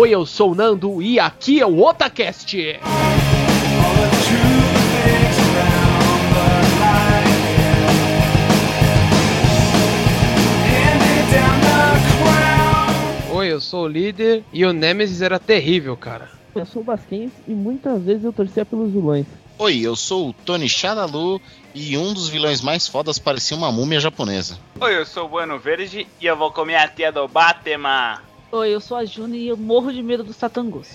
[0.00, 2.56] Oi, eu sou o Nando e aqui é o Otacast.
[13.30, 16.30] Oi, eu sou o líder e o Nemesis era terrível, cara.
[16.54, 19.26] Eu sou o Basquens e muitas vezes eu torcia pelos vilões.
[19.58, 21.38] Oi, eu sou o Tony Shadalu
[21.74, 24.58] e um dos vilões mais fodas parecia uma múmia japonesa.
[24.80, 28.29] Oi, eu sou o Bueno Verde e eu vou comer a tia do Batman.
[28.52, 30.88] Oi, eu sou a Juni e eu morro de medo dos satangos.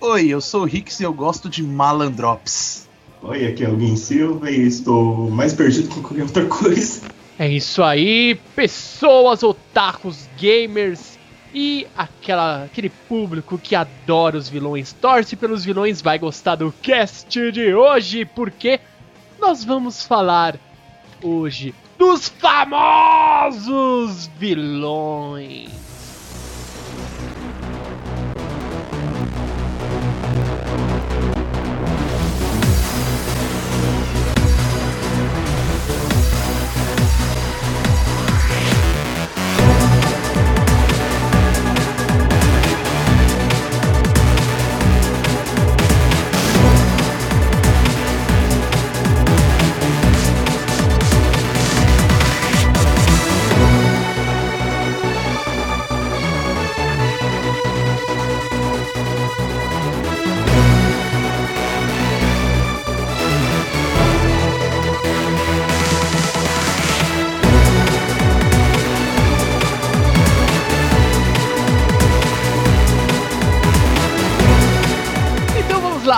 [0.00, 2.88] Oi, eu sou o Rix e eu gosto de malandrops.
[3.20, 7.02] Oi, aqui é o Gui Silva e estou mais perdido que qualquer outra coisa.
[7.38, 11.18] É isso aí, pessoas, otakus, gamers
[11.52, 17.52] e aquela, aquele público que adora os vilões, torce pelos vilões, vai gostar do cast
[17.52, 18.80] de hoje, porque
[19.38, 20.58] nós vamos falar
[21.22, 25.83] hoje dos famosos vilões.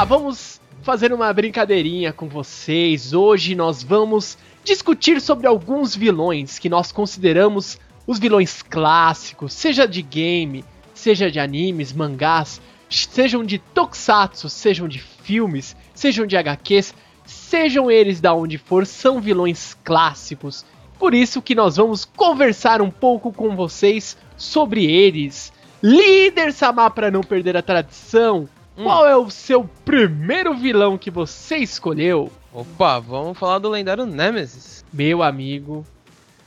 [0.07, 3.13] Vamos fazer uma brincadeirinha com vocês.
[3.13, 10.01] Hoje nós vamos discutir sobre alguns vilões que nós consideramos os vilões clássicos, seja de
[10.03, 16.95] game, seja de animes, mangás, sejam de tokusatsu, sejam de filmes, sejam de HQs,
[17.25, 20.65] sejam eles da onde for, são vilões clássicos.
[21.01, 25.53] Por isso que nós vamos conversar um pouco com vocês sobre eles.
[25.83, 28.49] Líder Samar para não perder a tradição.
[28.83, 32.31] Qual é o seu primeiro vilão que você escolheu?
[32.53, 34.85] Opa, vamos falar do lendário Nemesis.
[34.93, 35.85] Meu amigo.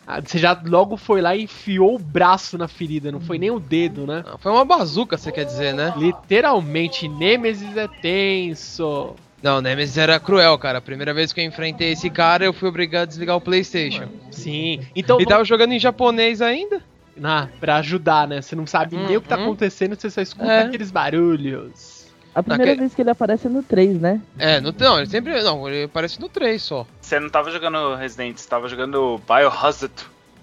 [0.08, 3.52] ah, Você já logo foi lá e enfiou o braço na ferida, não foi nem
[3.52, 4.24] o dedo, né?
[4.28, 5.94] Ah, Foi uma bazuca, você quer dizer, né?
[5.98, 9.16] Literalmente, Nemesis é tenso.
[9.42, 10.80] Não, Nemesis era cruel, cara.
[10.80, 14.08] A primeira vez que eu enfrentei esse cara, eu fui obrigado a desligar o PlayStation.
[14.32, 14.82] Sim.
[14.96, 16.82] Então, E tava jogando em japonês ainda?
[17.24, 18.42] ah, pra ajudar, né?
[18.42, 19.44] Você não sabe nem o que tá Uhum.
[19.44, 20.62] acontecendo, você só escuta É.
[20.62, 21.99] aqueles barulhos.
[22.34, 24.22] A primeira Naque- vez que ele aparece é no 3, né?
[24.38, 25.42] É, no, não, ele sempre.
[25.42, 26.86] Não, ele aparece no 3 só.
[27.02, 29.94] Você não tava jogando Resident, você tava jogando Biohazard.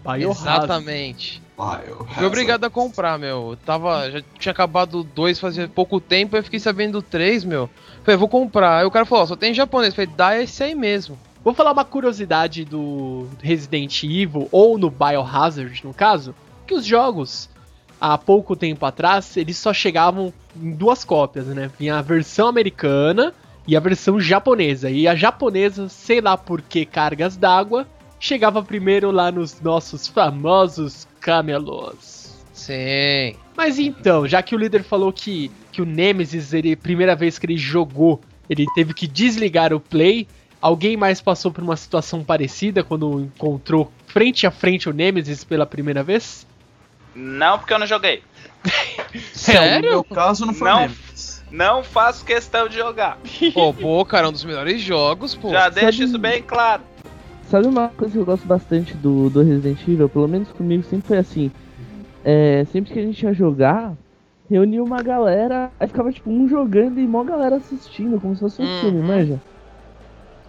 [0.05, 0.65] Biohazard.
[0.65, 1.43] Exatamente.
[1.89, 3.53] Eu Fui obrigado a comprar, meu.
[3.53, 4.11] Eu Tava.
[4.11, 7.71] Já tinha acabado o 2 fazia pouco tempo, eu fiquei sabendo do 3, meu.
[8.05, 8.81] Falei, vou comprar.
[8.81, 9.95] Aí o cara falou, ó, só tem em japonês.
[9.95, 11.19] Falei, dá esse aí mesmo.
[11.43, 16.35] Vou falar uma curiosidade do Resident Evil, ou no Biohazard, no caso,
[16.67, 17.49] que os jogos,
[18.01, 21.71] há pouco tempo atrás, eles só chegavam em duas cópias, né?
[21.79, 23.35] Vinha a versão americana
[23.67, 24.91] e a versão japonesa.
[24.91, 27.87] E a japonesa, sei lá por que cargas d'água,
[28.19, 32.45] chegava primeiro lá nos nossos famosos camelos.
[32.53, 33.37] Sim.
[33.57, 37.47] Mas então, já que o líder falou que, que o Nemesis, ele, primeira vez que
[37.47, 40.27] ele jogou, ele teve que desligar o play,
[40.61, 45.67] alguém mais passou por uma situação parecida quando encontrou frente a frente o Nemesis pela
[45.67, 46.47] primeira vez?
[47.15, 48.23] Não, porque eu não joguei.
[48.65, 49.91] No Sério?
[49.91, 50.81] meu caso não foi Não.
[50.81, 51.45] Nemesis.
[51.51, 53.19] Não faço questão de jogar.
[53.55, 55.51] Pô, pô, cara, um dos melhores jogos, pô.
[55.51, 56.83] Já deixo sabe- isso bem claro.
[57.49, 60.09] Sabe uma coisa que eu gosto bastante do, do Resident Evil?
[60.09, 61.51] Pelo menos comigo sempre foi assim.
[62.25, 63.93] É, sempre que a gente ia jogar,
[64.51, 68.61] reunia uma galera, aí ficava tipo um jogando e mó galera assistindo, como se fosse
[68.61, 68.81] um Uhum.
[68.81, 69.41] filme, manja?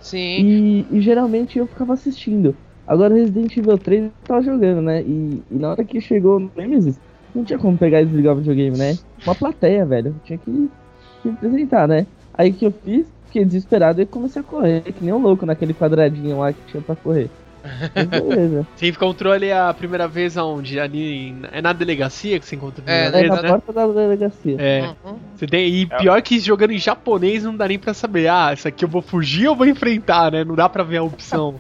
[0.01, 0.39] Sim.
[0.39, 2.55] E, e geralmente eu ficava assistindo.
[2.87, 5.01] Agora Resident Evil 3 eu tava jogando, né?
[5.03, 6.99] E, e na hora que chegou no Nemesis,
[7.37, 8.97] não tinha como pegar e desligar o videogame, né?
[9.25, 10.15] Uma plateia, velho.
[10.23, 10.69] Tinha que,
[11.21, 12.05] que apresentar, né?
[12.33, 13.05] Aí o que eu fiz?
[13.27, 16.81] Fiquei desesperado e comecei a correr, que nem um louco naquele quadradinho lá que tinha
[16.81, 17.29] pra correr.
[17.93, 18.65] Beleza.
[18.75, 20.79] Você encontrou ele a primeira vez aonde?
[20.79, 23.49] Ali, é na delegacia que você encontrou É, É na né?
[23.49, 24.55] porta da delegacia.
[24.57, 24.93] É.
[25.03, 25.17] Uhum.
[25.35, 28.67] Você tem, e pior que jogando em japonês não dá nem pra saber, ah, isso
[28.67, 30.45] aqui eu vou fugir ou vou enfrentar, né?
[30.45, 31.55] Não dá pra ver a opção.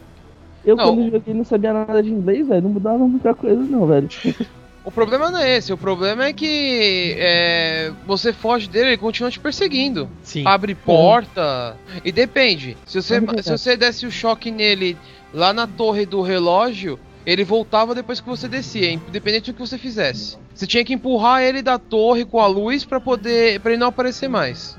[0.65, 2.61] Eu Não, quando joguei não sabia nada de inglês, velho.
[2.61, 4.07] Não mudava muita coisa não, velho.
[4.87, 9.29] O problema não é esse, o problema é que é, você foge dele, ele continua
[9.29, 10.09] te perseguindo.
[10.23, 10.43] Sim.
[10.47, 11.75] Abre porta.
[12.05, 12.77] E depende.
[12.85, 14.97] Se você, É se você desse o choque nele
[15.33, 19.77] lá na torre do relógio, ele voltava depois que você descia, independente do que você
[19.77, 20.37] fizesse.
[20.55, 23.59] Você tinha que empurrar ele da torre com a luz pra poder.
[23.59, 24.77] para ele não aparecer mais.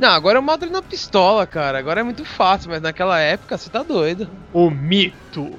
[0.00, 1.78] Não, agora eu mato ele na pistola, cara.
[1.78, 4.26] Agora é muito fácil, mas naquela época você tá doido.
[4.50, 5.52] O mito.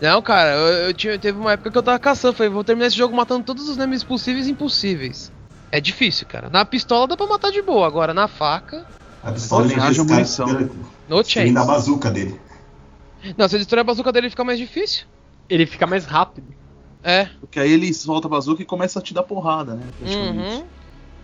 [0.00, 2.34] Não, cara, eu, eu tinha, teve uma época que eu tava caçando.
[2.34, 5.32] Falei, vou terminar esse jogo matando todos os nemes possíveis e impossíveis.
[5.72, 6.48] É difícil, cara.
[6.50, 8.84] Na pistola dá pra matar de boa, agora na faca.
[9.22, 10.46] A pistola haja resgata munição.
[10.46, 10.70] pela-
[11.08, 11.52] No da chance.
[11.52, 12.40] bazuca dele.
[13.36, 15.04] Não, se destruir a bazuca dele fica mais difícil.
[15.48, 16.46] Ele fica mais rápido.
[17.02, 17.26] É.
[17.40, 19.82] Porque aí ele solta a bazuca e começa a te dar porrada, né?
[20.02, 20.64] Uhum.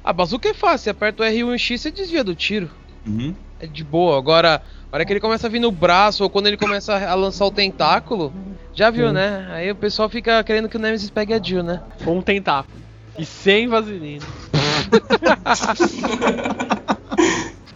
[0.04, 2.70] A bazuca é fácil, você aperta o R1 e X você desvia do tiro.
[3.06, 3.34] Uhum.
[3.60, 4.18] É de boa.
[4.18, 7.14] Agora, a hora que ele começa a vir no braço ou quando ele começa a
[7.14, 8.32] lançar o tentáculo,
[8.74, 9.14] já viu, Sim.
[9.14, 9.48] né?
[9.50, 11.82] Aí o pessoal fica querendo que o Nemesis pegue a Jill, né?
[12.04, 12.76] Com um tentáculo.
[13.18, 14.26] E sem vaselina.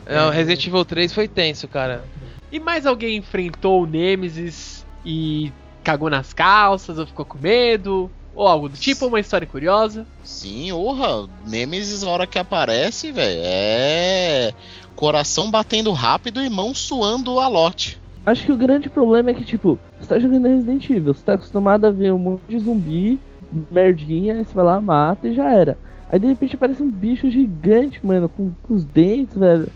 [0.06, 2.04] Não, Resident Evil 3 foi tenso, cara.
[2.52, 5.52] E mais alguém enfrentou o Nemesis e
[5.82, 8.10] cagou nas calças ou ficou com medo?
[8.34, 10.06] Ou algo do tipo, uma história curiosa?
[10.22, 14.52] Sim, orra, Nemesis, a hora que aparece, velho, é.
[15.00, 17.98] Coração batendo rápido e mão suando a lote.
[18.26, 21.32] Acho que o grande problema é que, tipo, você tá jogando Resident Evil, você tá
[21.32, 23.18] acostumado a ver um monte de zumbi,
[23.70, 25.78] merdinha, aí você vai lá, mata e já era.
[26.12, 29.68] Aí de repente aparece um bicho gigante, mano, com, com os dentes, velho.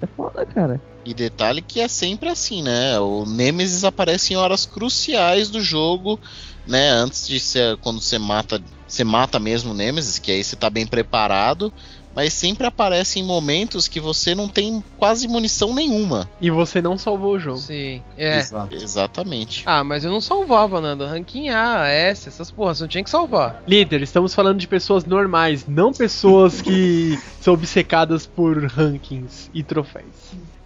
[0.00, 0.80] É foda, cara.
[1.04, 2.98] E detalhe que é sempre assim, né?
[3.00, 6.18] O Nemesis aparece em horas cruciais do jogo,
[6.66, 6.88] né?
[6.88, 10.70] Antes de ser quando você mata, você mata mesmo o Nemesis, que aí você tá
[10.70, 11.70] bem preparado,
[12.14, 16.28] mas sempre aparece em momentos que você não tem quase munição nenhuma.
[16.40, 17.58] E você não salvou o jogo.
[17.58, 18.02] Sim.
[18.16, 18.38] É.
[18.38, 18.74] Exato.
[18.74, 19.62] Exatamente.
[19.66, 21.06] Ah, mas eu não salvava, Nando.
[21.06, 23.62] Ranking A, S, essas porras, você não tinha que salvar.
[23.66, 30.04] Líder, estamos falando de pessoas normais, não pessoas que são obcecadas por rankings e troféus.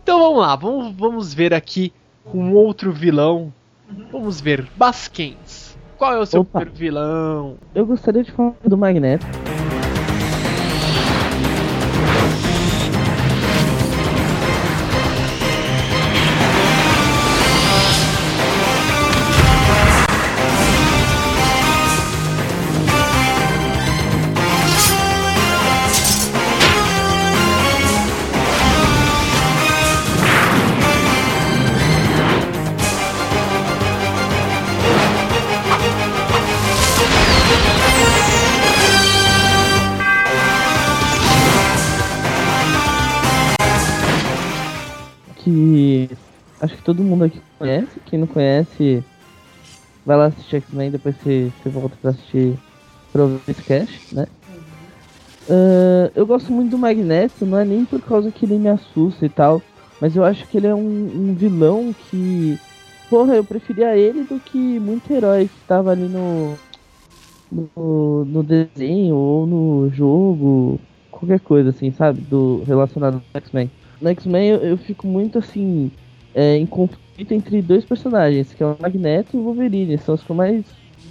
[0.02, 1.92] Então vamos lá, vamos, vamos ver aqui
[2.32, 3.52] um outro vilão.
[4.10, 5.76] Vamos ver, Basquens.
[5.96, 6.60] Qual é o seu Opa.
[6.60, 7.56] primeiro vilão?
[7.74, 9.24] Eu gostaria de falar do Magneto.
[46.84, 48.00] Todo mundo aqui conhece.
[48.06, 49.02] Quem não conhece,
[50.04, 52.56] vai lá assistir X-Men, depois você, você volta pra assistir
[53.48, 54.26] esse cast, né?
[55.48, 59.26] Ah, eu gosto muito do Magneto, não é nem por causa que ele me assusta
[59.26, 59.62] e tal,
[60.00, 62.58] mas eu acho que ele é um, um vilão que.
[63.10, 66.56] Porra, eu preferia ele do que muito herói que tava ali no,
[67.52, 70.80] no, no desenho ou no jogo,
[71.10, 72.20] qualquer coisa assim, sabe?
[72.22, 73.70] Do relacionado ao X-Men.
[74.00, 75.90] No X-Men eu, eu fico muito assim,
[76.34, 80.22] é, em conflito entre dois personagens, que é o Magneto e o Wolverine, são os
[80.22, 80.64] que eu mais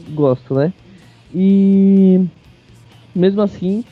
[0.10, 0.74] gosto, né?
[1.34, 2.20] E
[3.16, 3.84] mesmo assim,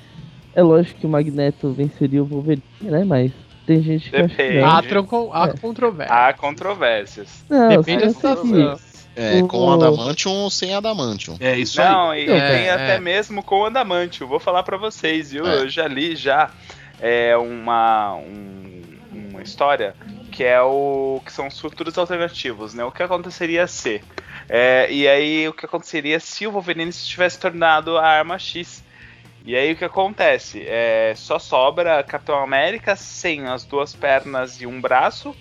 [0.56, 3.03] é lógico que o Magneto venceria o Wolverine, né?
[3.03, 3.32] Mas
[3.65, 4.67] tem gente que acha que não.
[4.70, 5.53] Há, tronco- há É.
[5.58, 6.15] controvérsia.
[6.15, 7.44] Há controvérsias.
[7.50, 8.79] Não, Depende eu da situação.
[9.13, 11.36] É, O- com Adamantium ou sem Adamantium.
[11.39, 11.89] É isso aí.
[11.89, 12.72] Não, e É, tem é.
[12.72, 14.25] até mesmo com o Andamantio.
[14.25, 15.46] Vou falar pra vocês, viu?
[15.46, 15.58] É.
[15.63, 16.50] Eu já li já
[17.00, 18.82] é, uma, um-
[19.32, 19.94] uma história
[20.32, 22.84] que é o que são os futuros alternativos, né?
[22.84, 24.02] O que aconteceria se
[24.54, 28.84] é, e aí o que aconteceria se o Wolverine se tivesse tornado a arma X?
[29.46, 30.64] E aí o que acontece?
[30.68, 35.36] É, só sobra Capitão América sem as duas pernas e um braço,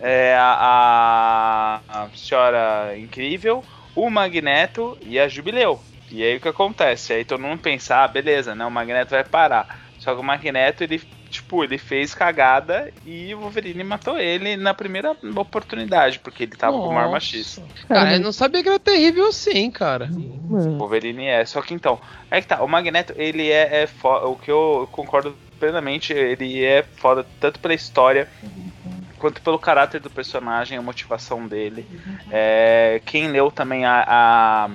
[0.00, 3.64] é, a, a, a Senhora Incrível,
[3.94, 5.80] o Magneto e a Jubileu.
[6.10, 7.12] E aí o que acontece?
[7.12, 8.66] Aí todo mundo pensa, ah, beleza, né?
[8.66, 9.87] O Magneto vai parar.
[9.98, 14.72] Só que o Magneto, ele, tipo, ele fez cagada e o Wolverine matou ele na
[14.72, 17.60] primeira oportunidade, porque ele tava com uma arma X.
[17.88, 20.08] Cara, eu não sabia que era terrível assim, cara.
[20.12, 21.44] O Wolverine é.
[21.44, 22.00] Só que então,
[22.30, 26.64] é que tá, o Magneto, ele é, é foda, o que eu concordo plenamente, ele
[26.64, 28.28] é foda tanto pela história
[29.18, 31.86] quanto pelo caráter do personagem, a motivação dele.
[32.30, 34.70] É, quem leu também a, a,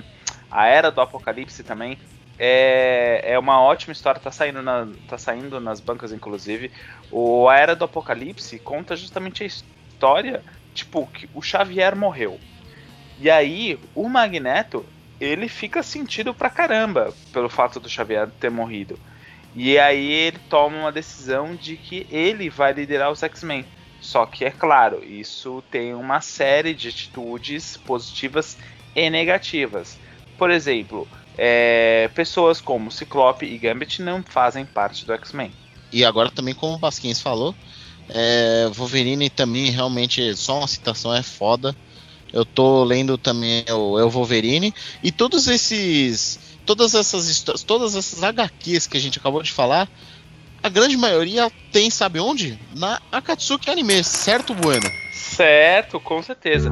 [0.51, 1.97] a Era do Apocalipse também.
[2.37, 6.71] É, é uma ótima história, tá saindo, na, tá saindo nas bancas, inclusive.
[7.11, 12.39] O A Era do Apocalipse conta justamente a história, tipo, que o Xavier morreu.
[13.19, 14.85] E aí, o Magneto,
[15.19, 18.97] ele fica sentido pra caramba pelo fato do Xavier ter morrido.
[19.55, 23.65] E aí ele toma uma decisão de que ele vai liderar os X-Men.
[24.01, 28.57] Só que é claro, isso tem uma série de atitudes positivas
[28.95, 29.97] e negativas.
[30.37, 35.51] Por exemplo, é, pessoas como Ciclope e Gambit não fazem parte do X-Men.
[35.91, 37.53] E agora também, como o Basquins falou,
[38.09, 41.75] é, Wolverine também realmente, só uma citação é foda.
[42.31, 44.73] Eu tô lendo também o, é o Wolverine
[45.03, 49.87] e todos esses, todas essas histó- todas essas HQs que a gente acabou de falar,
[50.63, 52.57] a grande maioria tem, sabe onde?
[52.75, 54.89] Na Akatsuki Anime, certo, Bueno?
[55.13, 56.71] Certo, com certeza.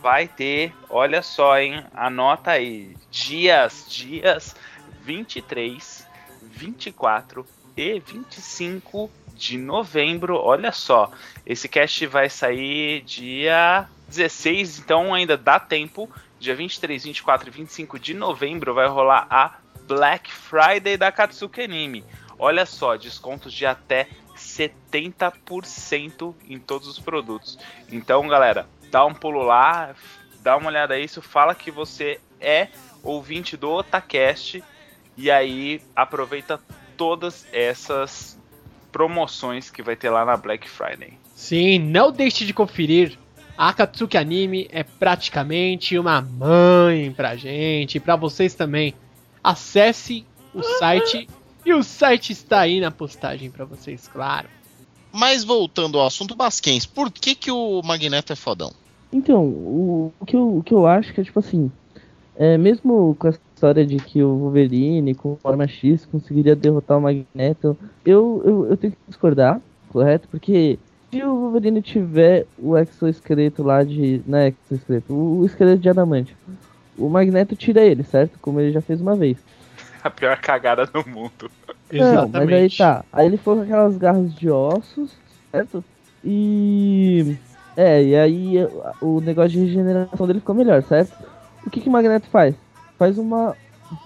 [0.01, 4.55] vai ter, olha só, hein, anota aí, dias, dias
[5.03, 6.07] 23,
[6.41, 7.45] 24
[7.77, 11.12] e 25 de novembro, olha só,
[11.45, 16.10] esse cast vai sair dia 16, então ainda dá tempo.
[16.39, 22.03] Dia 23, 24 e 25 de novembro vai rolar a Black Friday da Katsuki Anime.
[22.38, 27.58] Olha só, descontos de até 70% em todos os produtos.
[27.91, 29.96] Então, galera, dá um pulo lá,
[30.41, 32.67] dá uma olhada nisso, fala que você é
[33.01, 34.63] ouvinte do Otacast
[35.15, 36.60] e aí aproveita
[36.98, 38.39] todas essas
[38.91, 41.17] promoções que vai ter lá na Black Friday.
[41.36, 43.17] Sim, não deixe de conferir.
[43.57, 48.93] A Akatsuki Anime é praticamente uma mãe pra gente e pra vocês também.
[49.43, 51.27] Acesse o site
[51.65, 54.48] e o site está aí na postagem pra vocês, claro.
[55.12, 58.72] Mas voltando ao assunto Basquens, por que que o Magneto é fodão?
[59.12, 61.72] Então, o, o que eu, o que eu acho que é tipo assim,
[62.36, 66.98] é, mesmo com essa história de que o Wolverine com o Arma X conseguiria derrotar
[66.98, 70.27] o Magneto, eu, eu, eu tenho que discordar, correto?
[70.29, 70.79] Porque
[71.13, 74.24] se o Wolverine tiver o exoesqueleto lá de.
[74.25, 76.36] Não é exoesqueleto, o, esqueleto de adamante,
[76.98, 78.39] o Magneto tira ele, certo?
[78.39, 79.38] Como ele já fez uma vez.
[80.03, 81.51] A pior cagada do mundo.
[81.91, 83.05] Não, mas aí tá.
[83.13, 85.15] Aí ele foi com aquelas garras de ossos,
[85.51, 85.84] certo?
[86.25, 87.38] E.
[87.77, 88.55] É, e aí
[89.01, 91.13] o negócio de regeneração dele ficou melhor, certo?
[91.65, 92.55] O que, que o Magneto faz?
[92.98, 93.55] Faz uma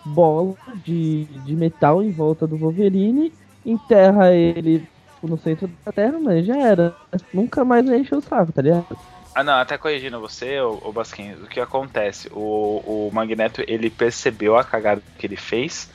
[0.06, 3.32] bola de, de metal em volta do Wolverine,
[3.66, 4.88] enterra ele
[5.24, 6.96] no centro da Terra, mas já era.
[7.34, 8.98] Nunca mais encher o saco, tá ligado?
[9.34, 12.28] Ah, não, até corrigindo você, o, o Basquinhos, o que acontece?
[12.32, 15.92] O, o Magneto, ele percebeu a cagada que ele fez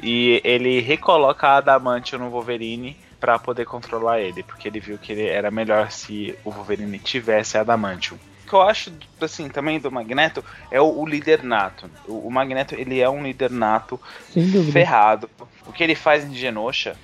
[0.00, 5.10] e ele recoloca a Adamantio no Wolverine pra poder controlar ele, porque ele viu que
[5.10, 8.18] ele era melhor se o Wolverine tivesse Adamantium.
[8.44, 11.90] O que eu acho, assim, também do Magneto é o, o líder nato.
[12.06, 14.00] O, o Magneto, ele é um líder nato
[14.70, 15.28] ferrado.
[15.66, 16.96] O que ele faz em Genosha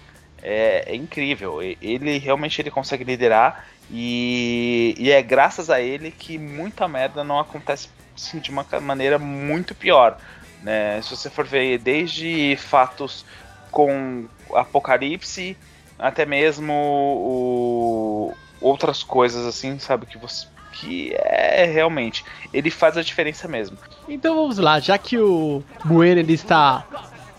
[0.42, 1.60] é, é incrível.
[1.62, 7.38] Ele realmente ele consegue liderar e, e é graças a ele que muita merda não
[7.38, 10.18] acontece assim, de uma maneira muito pior.
[10.62, 11.00] Né?
[11.02, 13.24] Se você for ver desde fatos
[13.70, 15.56] com Apocalipse
[15.98, 23.02] até mesmo o- outras coisas assim, sabe que você que é realmente ele faz a
[23.02, 23.76] diferença mesmo.
[24.08, 26.86] Então vamos lá, já que o Bueno ele está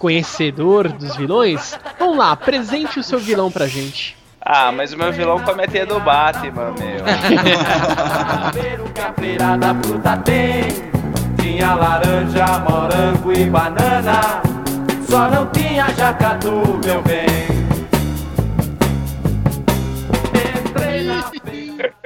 [0.04, 4.18] conhecedor dos vilões, vamos lá, apresente o seu vilão pra gente.
[4.42, 7.00] Ah, mas o meu vilão come a teia do Batman, meu.
[9.82, 10.64] Fruta tem
[11.40, 14.42] Tinha laranja, morango e banana
[15.10, 17.26] Só não tinha jacatu, meu bem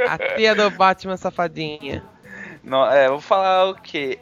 [0.08, 2.04] A tia do Batman safadinha.
[2.63, 4.20] Não, é, vou falar o que.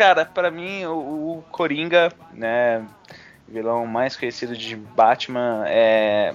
[0.00, 0.92] Cara, pra mim, o,
[1.40, 2.82] o Coringa, né,
[3.46, 6.32] vilão mais conhecido de Batman, é,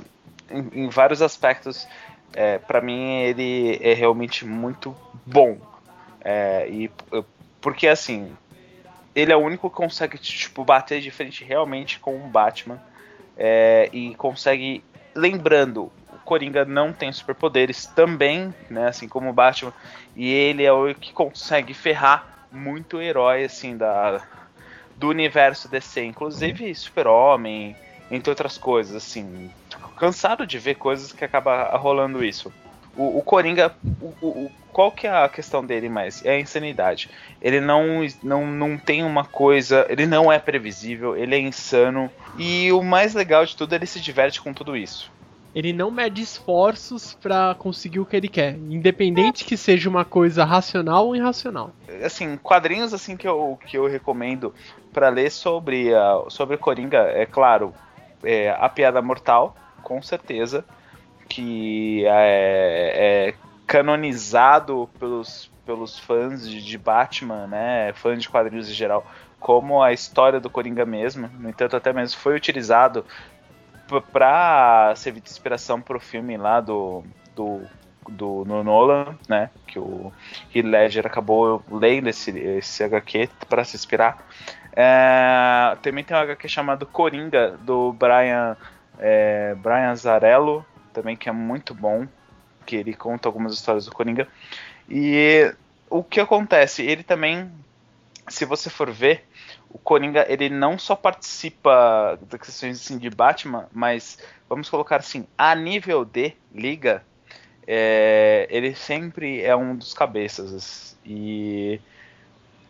[0.52, 1.88] em, em vários aspectos,
[2.36, 4.96] é, para mim ele é realmente muito
[5.26, 5.58] bom.
[6.24, 6.92] É, e
[7.60, 8.38] porque assim,
[9.16, 12.80] ele é o único que consegue tipo bater de frente realmente com o Batman
[13.36, 14.84] é, e consegue,
[15.16, 15.92] lembrando,
[16.24, 19.74] Coringa não tem superpoderes também, né, assim como o Batman,
[20.16, 24.22] e ele é o que consegue ferrar muito herói assim da
[24.98, 27.76] do universo DC, inclusive Super-Homem,
[28.10, 29.52] entre outras coisas, assim.
[29.98, 32.52] Cansado de ver coisas que acaba rolando isso.
[32.96, 36.24] O, o Coringa, o- o- qual que é a questão dele mais?
[36.26, 37.10] É a insanidade.
[37.42, 42.10] Ele não, não, não tem uma coisa, ele não é previsível, ele é insano.
[42.38, 45.12] E o mais legal de tudo, ele se diverte com tudo isso.
[45.56, 50.44] Ele não mede esforços pra conseguir o que ele quer, independente que seja uma coisa
[50.44, 51.72] racional ou irracional.
[52.04, 54.54] assim, quadrinhos assim que eu, que eu recomendo
[54.92, 57.74] pra ler sobre a, sobre Coringa, é claro,
[58.22, 60.66] é, A Piada Mortal, com certeza,
[61.30, 63.34] que é, é
[63.66, 69.06] canonizado pelos, pelos fãs de, de Batman, né, fãs de quadrinhos em geral,
[69.40, 71.30] como a história do Coringa mesmo.
[71.40, 73.06] No entanto, até mesmo foi utilizado
[74.12, 77.04] pra servir de inspiração pro filme lá do,
[77.36, 77.62] do,
[78.10, 80.12] do no Nolan, né, que o
[80.54, 84.26] Heath Ledger acabou lendo esse, esse HQ para se inspirar.
[84.76, 88.58] É, também tem um HQ chamado Coringa, do Brian,
[89.00, 92.08] é, Brian Zarello, também que é muito bom,
[92.66, 94.28] que ele conta algumas histórias do Coringa.
[94.90, 95.54] E
[95.90, 96.84] o que acontece?
[96.84, 97.50] Ele também,
[98.28, 99.26] se você for ver,
[99.76, 104.18] o Coringa ele não só participa das questões assim, de Batman, mas
[104.48, 107.04] vamos colocar assim, a nível de liga,
[107.68, 110.98] é, ele sempre é um dos cabeças.
[111.06, 111.82] E,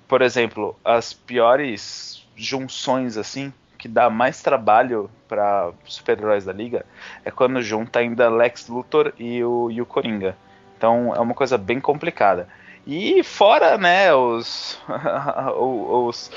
[0.08, 6.88] por exemplo, as piores junções assim, que dá mais trabalho para super-heróis da liga,
[7.24, 10.36] é quando junta ainda Lex Luthor e o, e o Coringa.
[10.76, 12.48] Então é uma coisa bem complicada.
[12.88, 14.80] E fora, né, os
[15.58, 16.32] os,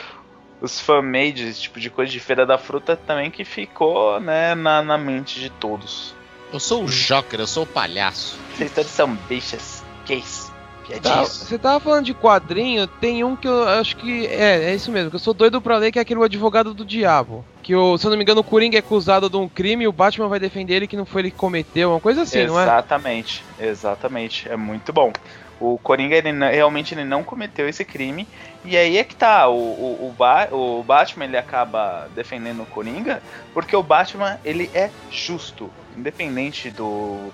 [0.60, 4.98] os fan-made, tipo de coisa de Feira da Fruta também que ficou, né, na, na
[4.98, 6.14] mente de todos.
[6.52, 8.38] Eu sou o Joker, eu sou o palhaço.
[8.56, 10.50] Vocês todos são bichas, gays,
[10.88, 11.28] Tá, piadinhas.
[11.28, 15.10] você tava falando de quadrinho, tem um que eu acho que é, é isso mesmo,
[15.10, 17.44] que eu sou doido pra ler, que é aquele O advogado do diabo.
[17.62, 19.88] Que, o, se eu não me engano, o Coringa é acusado de um crime e
[19.88, 22.58] o Batman vai defender ele que não foi ele que cometeu, uma coisa assim, não
[22.58, 22.62] é?
[22.62, 24.48] exatamente, exatamente.
[24.48, 25.12] É muito bom.
[25.60, 28.26] O Coringa ele não- realmente ele não cometeu esse crime.
[28.64, 32.66] E aí é que tá, o, o, o, Ba- o Batman ele acaba defendendo o
[32.66, 33.20] Coringa
[33.52, 37.32] porque o Batman ele é justo, independente do,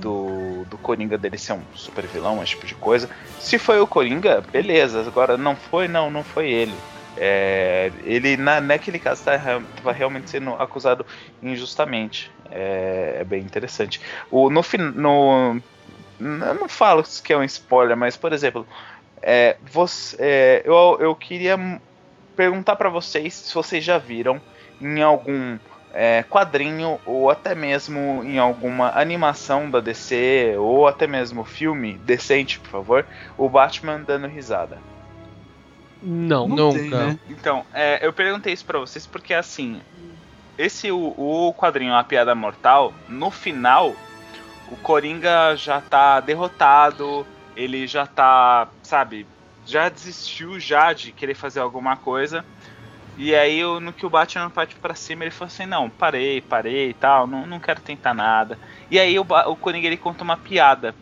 [0.00, 3.08] do, do Coringa dele ser um super vilão, esse tipo de coisa.
[3.38, 5.00] Se foi o Coringa, beleza.
[5.06, 6.74] Agora não foi, não, não foi ele.
[7.16, 11.06] É, ele na, naquele caso estava realmente sendo acusado
[11.42, 12.30] injustamente.
[12.50, 14.00] É, é bem interessante.
[14.30, 14.62] O, no,
[14.94, 15.60] no,
[16.20, 18.66] eu não falo que é um spoiler, mas por exemplo,
[19.22, 21.80] é, você, é, eu, eu queria
[22.36, 24.40] perguntar pra vocês se vocês já viram
[24.80, 25.58] em algum
[25.92, 32.58] é, quadrinho ou até mesmo em alguma animação da DC ou até mesmo filme decente,
[32.58, 33.06] por favor,
[33.38, 34.78] o Batman dando risada.
[36.02, 36.46] Não.
[36.48, 37.06] Não tem, Nunca.
[37.06, 37.18] né?
[37.30, 39.80] Então, é, eu perguntei isso pra vocês porque assim,
[40.58, 43.94] esse o, o quadrinho A Piada Mortal, no final,
[44.70, 49.26] o Coringa já tá derrotado, ele já tá, sabe,
[49.66, 52.44] já desistiu já de querer fazer alguma coisa.
[53.16, 56.90] E aí, no que o Batman parte pra cima, ele falou assim: Não, parei, parei
[56.90, 58.58] e tal, não, não quero tentar nada.
[58.90, 60.94] E aí, o, o Coringa ele conta uma piada.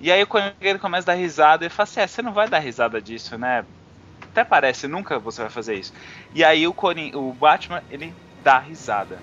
[0.00, 2.32] E aí, o Coringa ele começa a dar risada e fala assim: É, você não
[2.32, 3.64] vai dar risada disso, né?
[4.22, 5.92] Até parece, nunca você vai fazer isso.
[6.34, 9.18] E aí, o, Corin o Batman ele dá risada.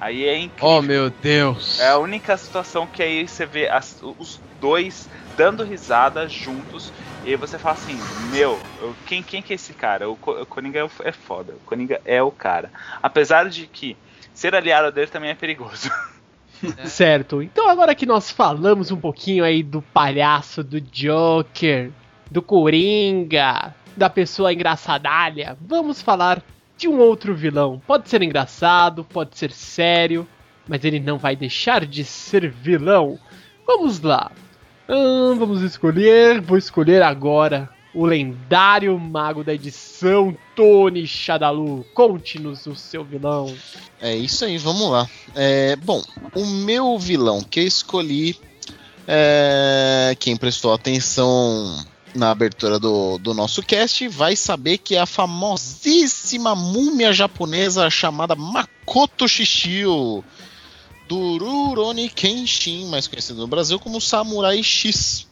[0.00, 0.68] Aí é incrível.
[0.68, 1.80] Oh meu Deus!
[1.80, 6.92] É a única situação que aí você vê as- os dois dando risada juntos.
[7.24, 7.98] E aí você fala assim:
[8.32, 10.08] Meu, eu- quem, quem que é esse cara?
[10.08, 11.54] O, o Coringa é, é foda.
[11.54, 12.70] O Coringa é o cara.
[13.02, 13.96] Apesar de que
[14.32, 15.90] ser aliado dele também é perigoso.
[16.86, 17.40] Certo.
[17.42, 21.90] Então agora que nós falamos um pouquinho aí do palhaço, do Joker,
[22.30, 26.42] do Coringa, da pessoa engraçadalha, vamos falar
[26.78, 27.82] de um outro vilão.
[27.86, 30.26] Pode ser engraçado, pode ser sério,
[30.66, 33.18] mas ele não vai deixar de ser vilão.
[33.66, 34.30] Vamos lá.
[34.88, 36.40] Ahn, vamos escolher.
[36.40, 41.84] Vou escolher agora o lendário mago da edição, Tony Shadalu.
[41.92, 43.52] Conte-nos o seu vilão.
[44.00, 45.08] É isso aí, vamos lá.
[45.34, 46.00] É, bom,
[46.34, 48.38] o meu vilão que eu escolhi,
[49.06, 55.06] é, quem prestou atenção na abertura do, do nosso cast vai saber que é a
[55.06, 60.24] famosíssima múmia japonesa chamada Makoto Shishio,
[61.08, 65.26] do Rurouni Kenshin, mais conhecido no Brasil como Samurai X.「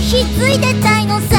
[0.00, 1.33] ひっついてたいのさ。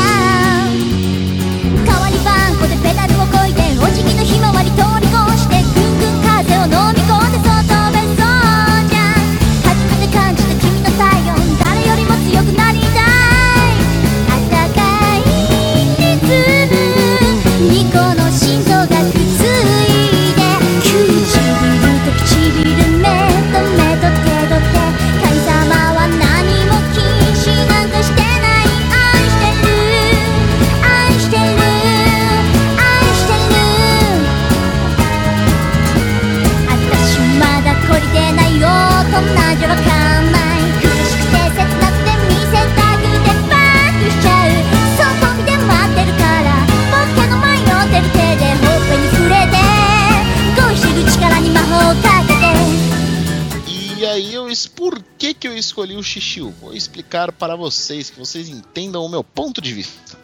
[56.35, 56.53] Xixiu?
[56.59, 60.17] Vou explicar para vocês, que vocês entendam o meu ponto de vista.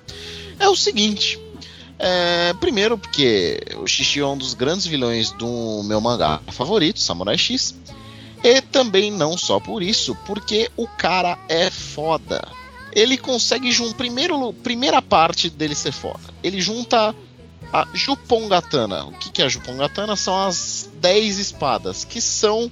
[0.59, 1.39] É o seguinte.
[1.97, 7.37] é, primeiro, porque o Xixiu é um dos grandes vilões do meu mangá favorito, Samurai
[7.37, 7.75] X.
[8.43, 12.45] E também não só por isso, porque o cara é foda.
[12.91, 13.95] Ele consegue juntar.
[13.95, 16.19] Primeiro, primeira parte dele ser foda.
[16.43, 17.15] Ele junta
[17.71, 19.05] a Jupongatana.
[19.05, 20.15] O que, que é a Jupongatana?
[20.15, 22.69] São as 10 espadas, que são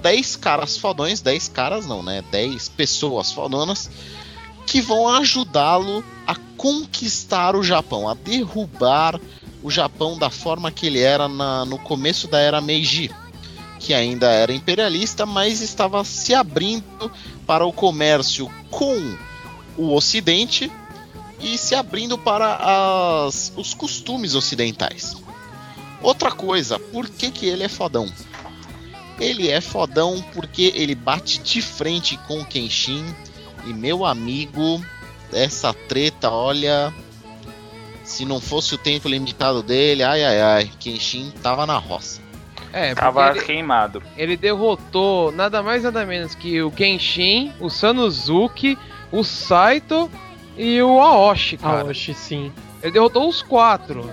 [0.00, 2.22] 10 caras fodões, 10 caras não, né?
[2.30, 3.90] 10 pessoas fodonas
[4.66, 9.20] que vão ajudá-lo a conquistar o Japão, a derrubar
[9.62, 13.10] o Japão da forma que ele era na- no começo da era Meiji,
[13.78, 17.10] que ainda era imperialista, mas estava se abrindo
[17.46, 19.16] para o comércio com
[19.76, 20.70] o Ocidente
[21.40, 25.16] e se abrindo para as- os costumes ocidentais.
[26.02, 28.06] Outra coisa, por que, que ele é fodão?
[29.20, 33.04] Ele é fodão porque ele bate de frente com o Kenshin.
[33.66, 34.82] E meu amigo,
[35.32, 36.92] essa treta, olha.
[38.02, 42.20] Se não fosse o tempo limitado dele, ai ai ai, Kenshin tava na roça.
[42.72, 44.02] É, Tava ele, queimado.
[44.16, 48.78] ele derrotou nada mais nada menos que o Kenshin, o Sanuzuki,
[49.10, 50.08] o Saito
[50.56, 51.80] e o Aoshi, cara.
[51.82, 52.52] Aoshi, sim.
[52.82, 54.08] Ele derrotou os quatro.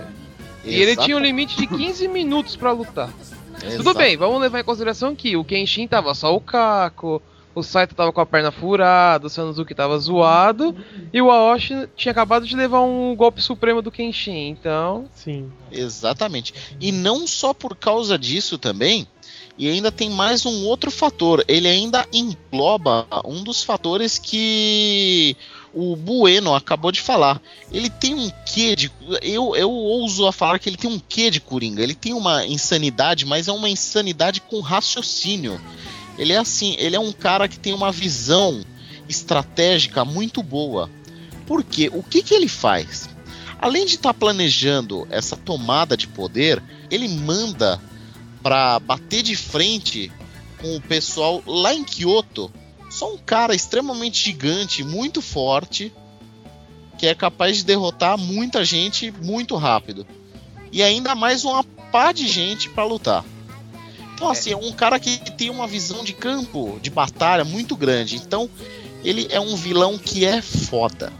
[0.64, 3.10] E ele tinha um limite de 15 minutos pra lutar.
[3.60, 7.20] Tudo Exata- bem, vamos levar em consideração que o Kenshin tava só o Kako,
[7.54, 10.76] o Saito tava com a perna furada, o Sanuzuki tava zoado,
[11.12, 15.08] e o Aoshi tinha acabado de levar um golpe supremo do Kenshin, então.
[15.14, 15.50] Sim.
[15.72, 16.54] Exatamente.
[16.80, 19.08] E não só por causa disso também,
[19.58, 21.44] e ainda tem mais um outro fator.
[21.48, 25.36] Ele ainda engloba um dos fatores que
[25.72, 27.40] o Bueno acabou de falar.
[27.70, 28.90] Ele tem um quê de.
[29.22, 31.82] Eu, eu ouso a falar que ele tem um quê de Coringa.
[31.82, 35.60] Ele tem uma insanidade, mas é uma insanidade com raciocínio.
[36.18, 38.64] Ele é assim, ele é um cara que tem uma visão
[39.08, 40.90] estratégica muito boa.
[41.46, 41.90] Por quê?
[41.92, 43.08] O que, que ele faz?
[43.58, 47.80] Além de estar planejando essa tomada de poder, ele manda
[48.42, 50.12] para bater de frente
[50.60, 52.52] com o pessoal lá em Kyoto.
[52.90, 55.92] Só um cara extremamente gigante, muito forte,
[56.98, 60.06] que é capaz de derrotar muita gente muito rápido.
[60.72, 63.24] E ainda mais uma pá de gente para lutar.
[64.14, 68.16] Então, assim, é um cara que tem uma visão de campo, de batalha muito grande.
[68.16, 68.50] Então,
[69.04, 71.12] ele é um vilão que é foda.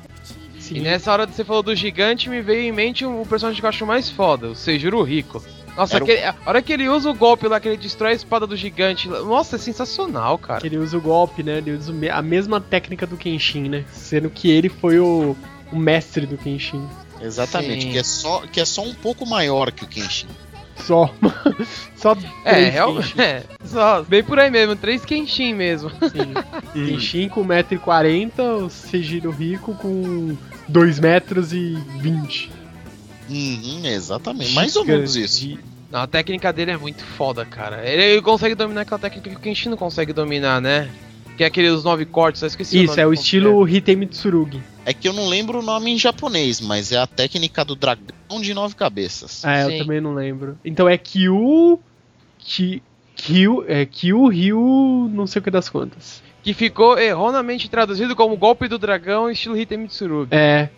[0.70, 3.64] E nessa hora que você falou do gigante, me veio em mente o personagem que
[3.64, 5.42] eu acho mais foda, o Seijuro Rico.
[5.78, 8.14] Nossa, o- aquele- a hora que ele usa o golpe lá, que ele destrói a
[8.14, 9.08] espada do gigante.
[9.08, 10.66] Nossa, é sensacional, cara.
[10.66, 11.58] Ele usa o golpe, né?
[11.58, 13.84] Ele usa a mesma técnica do Kenshin, né?
[13.92, 15.36] Sendo que ele foi o,
[15.72, 16.84] o mestre do Kenshin.
[17.20, 17.90] Exatamente, Sim.
[17.92, 20.26] que é, só, que é só um pouco maior que o Kenshin.
[20.76, 21.12] Só.
[21.96, 23.18] Só É, três real, Kenshin.
[23.20, 25.90] é, só, bem por aí mesmo, três Kenshin mesmo.
[25.90, 26.32] Sim.
[26.86, 30.36] Kenshin com 1,40m, o Seijiro Rico com
[30.70, 32.50] 2,20m.
[33.28, 35.58] Uhum, exatamente, mais ou menos isso.
[35.90, 37.86] Não, a técnica dele é muito foda, cara.
[37.88, 40.90] Ele, consegue dominar aquela técnica que o Kenshin não consegue dominar, né?
[41.36, 44.60] Que é aquele dos nove cortes, eu esqueci Isso, nome é o estilo Hitei Mitsurugi.
[44.84, 48.40] É que eu não lembro o nome em japonês, mas é a técnica do dragão
[48.40, 49.44] de nove cabeças.
[49.44, 49.72] Ah, Sim.
[49.72, 50.58] eu também não lembro.
[50.64, 51.80] Então é Kyu.
[52.38, 52.82] Ki,
[53.14, 53.64] Kyu.
[53.68, 56.22] É Kyu, Ryu, não sei o que das quantas.
[56.42, 60.34] Que ficou erroneamente traduzido como golpe do dragão estilo Hitei Mitsurugi.
[60.34, 60.68] É.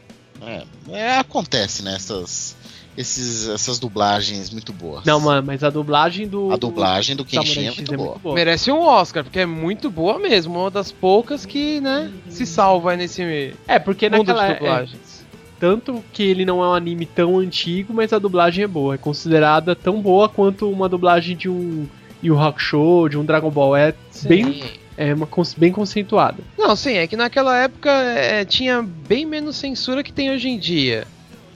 [0.42, 1.94] É, é, acontece, né?
[1.94, 2.56] Essas,
[2.96, 5.04] esses, essas dublagens muito boas.
[5.04, 6.52] Não, mano, mas a dublagem do.
[6.52, 8.34] A dublagem do Kenshin é Samurai X muito boa.
[8.34, 10.58] Merece um Oscar, porque é muito boa mesmo.
[10.58, 14.54] Uma das poucas que, né, se salva aí nesse É, porque mundo naquela de é,
[14.54, 15.20] dublagens.
[15.58, 18.94] Tanto que ele não é um anime tão antigo, mas a dublagem é boa.
[18.94, 21.86] É considerada tão boa quanto uma dublagem de um
[22.22, 23.76] Yu Hakusho, de um Dragon Ball.
[23.76, 24.62] É bem,
[25.00, 26.36] é uma bem conceituada.
[26.58, 30.58] Não, sim, é que naquela época é, tinha bem menos censura que tem hoje em
[30.58, 31.06] dia.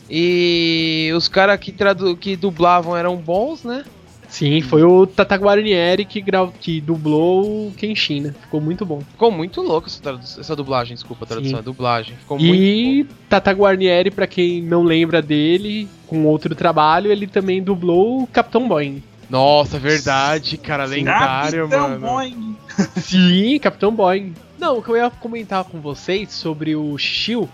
[0.09, 3.85] E os caras que, tradu- que dublavam eram bons, né?
[4.29, 6.25] Sim, foi o Tata Guarnieri que,
[6.59, 8.35] que dublou o Kenshin, né?
[8.41, 9.01] Ficou muito bom.
[9.13, 11.61] Ficou muito louco essa, essa dublagem, desculpa, a tradução, Sim.
[11.61, 12.17] é dublagem.
[12.17, 17.63] Ficou muito E Tata Guarnieri, pra quem não lembra dele, com outro trabalho, ele também
[17.63, 19.03] dublou o Capitão Boeing.
[19.31, 22.07] Nossa, verdade, cara, lendário, Capitão mano.
[22.07, 22.57] Boing.
[23.01, 24.35] Sim, Capitão Boeing.
[24.59, 27.49] Não, o que eu ia comentar com vocês sobre o Shio,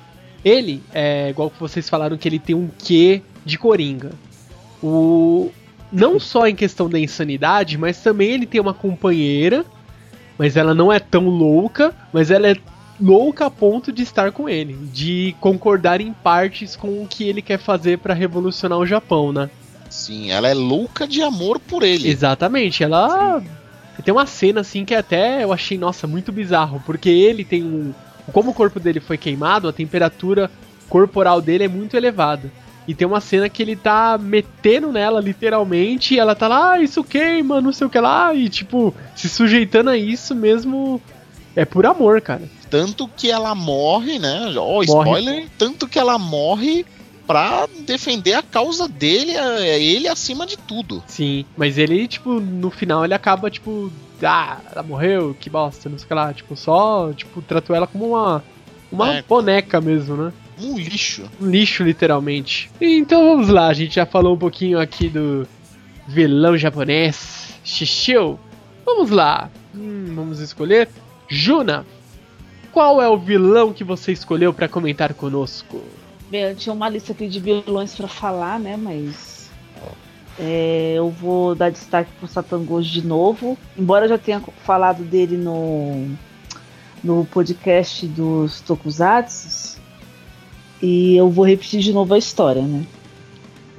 [0.44, 4.12] ele, é igual que vocês falaram que ele tem um quê de coringa.
[4.83, 5.50] O
[5.92, 9.64] não só em questão da insanidade, mas também ele tem uma companheira,
[10.38, 12.56] mas ela não é tão louca, mas ela é
[13.00, 17.42] louca a ponto de estar com ele, de concordar em partes com o que ele
[17.42, 19.50] quer fazer pra revolucionar o Japão, né?
[19.88, 22.09] Sim, ela é louca de amor por ele.
[22.09, 23.42] Exatamente, ela
[24.03, 27.93] tem uma cena assim que até eu achei, nossa, muito bizarro, porque ele tem um.
[28.33, 30.51] Como o corpo dele foi queimado, a temperatura
[30.89, 32.51] corporal dele é muito elevada.
[32.87, 36.83] E tem uma cena que ele tá metendo nela, literalmente, e ela tá lá, ah,
[36.83, 41.01] isso queima, não sei o que lá, e tipo, se sujeitando a isso mesmo.
[41.55, 42.43] É por amor, cara.
[42.71, 44.53] Tanto que ela morre, né?
[44.57, 44.87] Ó, Morre.
[44.87, 45.49] spoiler.
[45.59, 46.87] Tanto que ela morre
[47.33, 51.03] pra defender a causa dele, é ele acima de tudo.
[51.07, 53.90] Sim, mas ele, tipo, no final ele acaba, tipo,
[54.23, 56.33] ah, ela morreu, que bosta, não sei o que lá.
[56.33, 58.43] Tipo, só, tipo, tratou ela como uma.
[58.93, 59.23] Uma É.
[59.23, 60.33] boneca mesmo, né?
[60.61, 61.23] Um lixo.
[61.40, 62.69] Um lixo, literalmente.
[62.81, 65.47] Então vamos lá, a gente já falou um pouquinho aqui do
[66.09, 68.38] vilão japonês, Shishio.
[68.85, 69.49] Vamos lá.
[69.73, 70.88] Hum, vamos escolher.
[71.29, 71.87] Juna,
[72.73, 75.81] qual é o vilão que você escolheu pra comentar conosco?
[76.31, 78.77] Bem, eu tinha uma lista aqui de vilões pra falar, né?
[78.77, 79.51] Mas
[80.38, 83.59] é, eu vou dar destaque pro Satangos de novo.
[83.77, 86.07] Embora eu já tenha falado dele no,
[87.03, 89.81] no podcast dos Tokusatsu.
[90.81, 92.87] E eu vou repetir de novo a história, né?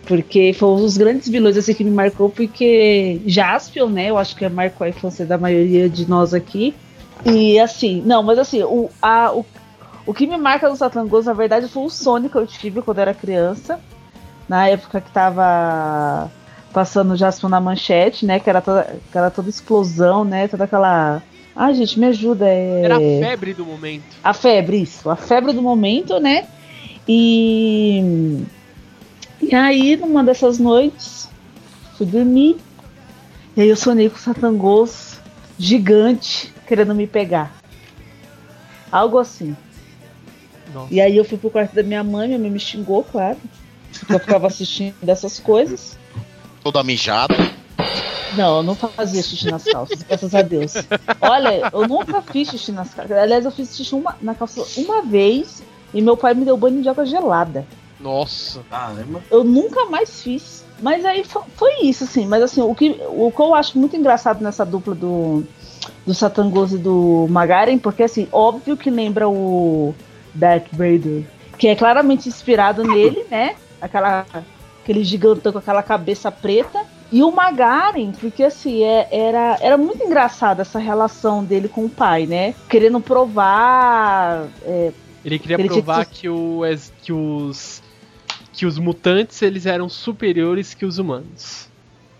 [0.05, 4.09] Porque foi um dos grandes vilões assim, que me marcou, porque Jaspion, né?
[4.09, 6.75] Eu acho que marcou a infância da maioria de nós aqui.
[7.25, 9.45] E assim, não, mas assim, o, a, o,
[10.05, 12.99] o que me marca no Satangos, na verdade, foi o sonho que eu tive quando
[12.99, 13.79] era criança.
[14.49, 16.29] Na época que tava
[16.73, 18.39] passando o Jaspion na manchete, né?
[18.39, 20.47] Que era toda, que era toda explosão, né?
[20.47, 21.21] Toda aquela.
[21.55, 22.47] Ai, gente, me ajuda.
[22.47, 22.81] É...
[22.83, 24.03] Era a febre do momento.
[24.23, 25.09] A febre, isso.
[25.09, 26.47] A febre do momento, né?
[27.07, 28.43] E.
[29.41, 31.29] E aí, numa dessas noites,
[31.97, 32.57] fui dormir.
[33.55, 35.19] E aí eu sonhei com o Satangos
[35.57, 37.51] gigante querendo me pegar.
[38.91, 39.55] Algo assim.
[40.73, 40.93] Nossa.
[40.93, 43.37] E aí eu fui pro quarto da minha mãe, minha mãe me xingou, claro.
[43.99, 45.97] Porque eu ficava assistindo dessas coisas.
[46.63, 47.35] Toda mijada.
[48.37, 50.73] Não, eu não fazia xixi nas calças, graças a Deus.
[51.19, 53.17] Olha, eu nunca fiz xixi nas calças.
[53.17, 55.61] Aliás, eu fiz xixi uma, na calça uma vez
[55.93, 57.65] e meu pai me deu banho de água gelada.
[57.99, 58.61] Nossa.
[58.69, 59.21] Caramba.
[59.29, 60.63] Eu nunca mais fiz.
[60.81, 62.25] Mas aí fo- foi isso, assim.
[62.25, 65.43] Mas assim, o que, o que eu acho muito engraçado nessa dupla do,
[66.07, 69.93] do Satangos e do Magaren, porque assim, óbvio que lembra o
[70.33, 71.23] Darth Vader,
[71.57, 73.55] que é claramente inspirado nele, né?
[73.81, 74.25] Aquela,
[74.83, 76.79] aquele gigantão com aquela cabeça preta.
[77.11, 81.89] E o Magaren, porque assim, é- era, era muito engraçada essa relação dele com o
[81.89, 82.55] pai, né?
[82.69, 84.47] Querendo provar.
[84.63, 84.91] é,
[85.25, 86.61] Ele queria Ele provar que- que, o,
[87.03, 87.83] que os
[88.53, 91.67] que os mutantes eles eram superiores que os humanos.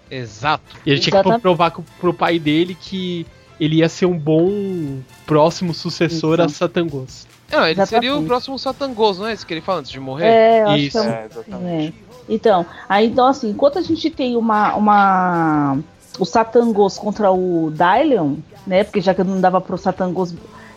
[0.10, 0.63] Exato.
[0.86, 1.41] E ele tinha que Exatamente.
[1.41, 3.26] provar co- pro pai dele que
[3.60, 6.50] ele ia ser um bom próximo sucessor a.
[6.50, 7.28] Satangos.
[7.52, 10.26] Não, ele seria o próximo Satangos, não é esse que ele fala antes de morrer?
[10.28, 10.92] é, eu acho Isso.
[10.92, 11.96] que é um- É, exatamente.
[12.08, 12.12] É.
[12.30, 15.78] Então, aí então assim, enquanto a gente tem uma uma
[16.20, 18.36] o Satangos contra o Dylion,
[18.66, 18.84] né?
[18.84, 20.34] Porque já que não dava pro Satangos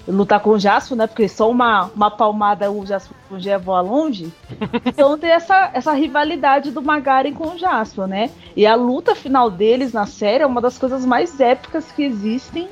[0.06, 1.06] lutar com o Jasper, né?
[1.06, 4.32] Porque só uma, uma palmada o Jasper já voa longe.
[4.86, 8.30] Então tem essa, essa rivalidade do Magaren com o Jasper, né?
[8.56, 12.68] E a luta final deles na série é uma das coisas mais épicas que existem,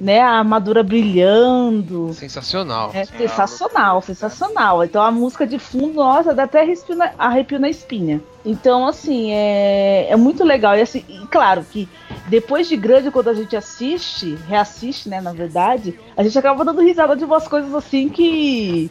[0.00, 0.20] né?
[0.20, 2.12] A armadura brilhando.
[2.12, 2.90] Sensacional.
[2.92, 4.84] É sensacional, sensacional.
[4.84, 8.20] Então a música de fundo, nossa, dá até arrepio na, arrepio na espinha.
[8.44, 10.76] Então, assim, é, é muito legal.
[10.76, 11.88] E, assim, e claro que
[12.26, 16.82] depois de grande, quando a gente assiste, reassiste, né, na verdade, a gente acaba dando
[16.82, 18.90] risada de umas coisas assim que.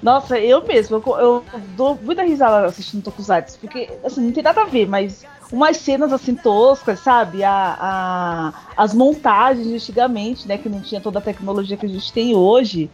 [0.00, 1.44] Nossa, eu mesmo, eu, eu
[1.76, 6.12] dou muita risada assistindo Tokusatsu, porque, assim, não tem nada a ver, mas umas cenas
[6.12, 7.42] assim toscas, sabe?
[7.44, 10.58] A, a- as montagens de antigamente, né?
[10.58, 12.90] Que não tinha toda a tecnologia que a gente tem hoje.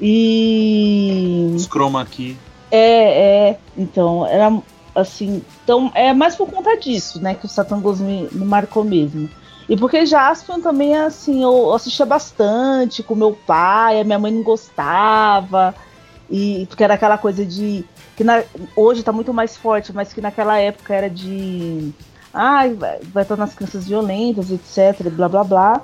[0.00, 1.52] E.
[1.54, 2.36] Os chroma aqui.
[2.70, 3.58] É, é.
[3.76, 4.56] Então, era
[4.94, 5.42] assim.
[5.64, 7.34] Então, é mais por conta disso, né?
[7.34, 9.28] Que o Satangos me, me marcou mesmo.
[9.68, 14.42] E porque Jaspion também, assim, eu assistia bastante com meu pai, a minha mãe não
[14.42, 15.74] gostava.
[16.30, 17.84] E porque era aquela coisa de.
[18.16, 18.42] que na,
[18.76, 21.90] hoje tá muito mais forte, mas que naquela época era de.
[22.32, 25.82] Ai, vai, vai tornar as crianças violentas, etc, blá blá blá.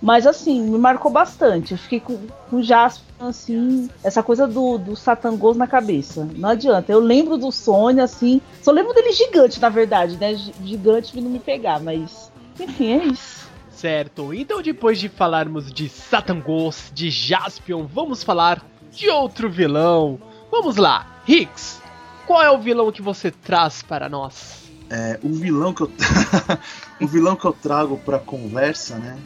[0.00, 1.72] Mas assim, me marcou bastante.
[1.72, 2.18] Eu fiquei com,
[2.50, 6.28] com Jaspion, assim, essa coisa do, do Satangos na cabeça.
[6.36, 6.90] Não adianta.
[6.90, 8.40] Eu lembro do Sônia, assim.
[8.60, 10.34] Só lembro dele gigante, na verdade, né?
[10.34, 12.32] Gi- Gigante vindo me pegar, mas.
[12.58, 13.48] Enfim, é isso.
[13.70, 20.20] Certo, então depois de falarmos de Satangos, de Jaspion, vamos falar de outro vilão.
[20.50, 21.80] Vamos lá, Hicks,
[22.26, 24.70] qual é o vilão que você traz para nós?
[24.90, 25.90] É, o vilão que eu
[27.00, 29.18] o vilão que eu trago pra conversa, né?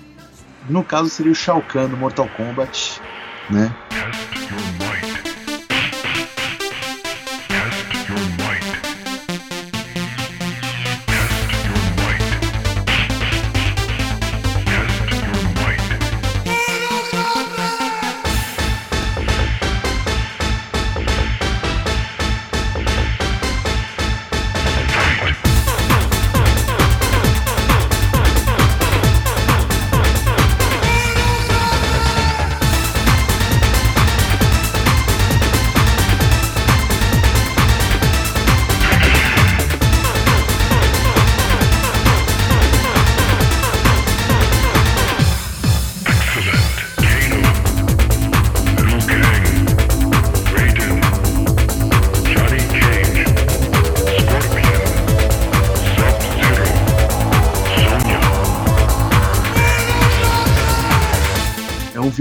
[0.69, 3.01] No caso seria o Shao Kahn do Mortal Kombat,
[3.51, 3.75] né?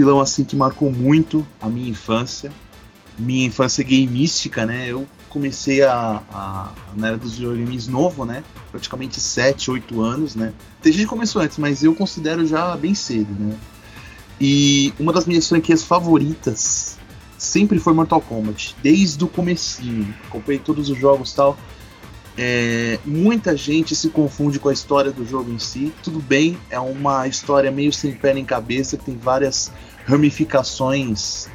[0.06, 2.52] Vilão assim que marcou muito a minha infância,
[3.18, 4.86] minha infância gameística, né?
[4.88, 8.44] Eu comecei a, a na era dos videogames novo, né?
[8.72, 10.54] Praticamente 7, 8 anos, né?
[10.82, 13.58] Tem gente que começou antes, mas eu considero já bem cedo, né?
[14.39, 16.98] E uma das minhas franquias favoritas
[17.38, 20.13] sempre foi Mortal Kombat, desde o comecinho.
[20.28, 21.58] Acompanhei todos os jogos tal.
[22.38, 25.94] É, muita gente se confunde com a história do jogo em si.
[26.04, 29.72] Tudo bem, é uma história meio sem pé nem cabeça, que tem várias
[30.06, 31.48] ramificações,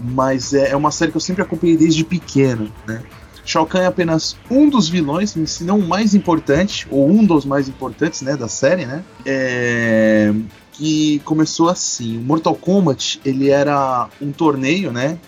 [0.00, 2.72] mas é, é uma série que eu sempre acompanhei desde pequeno.
[2.86, 3.02] Né?
[3.44, 7.44] Shao Kahn é apenas um dos vilões, se não o mais importante, ou um dos
[7.44, 9.04] mais importantes né, da série, né?
[9.24, 10.34] É,
[10.72, 12.18] que começou assim.
[12.18, 15.18] O Mortal Kombat ele era um torneio, né?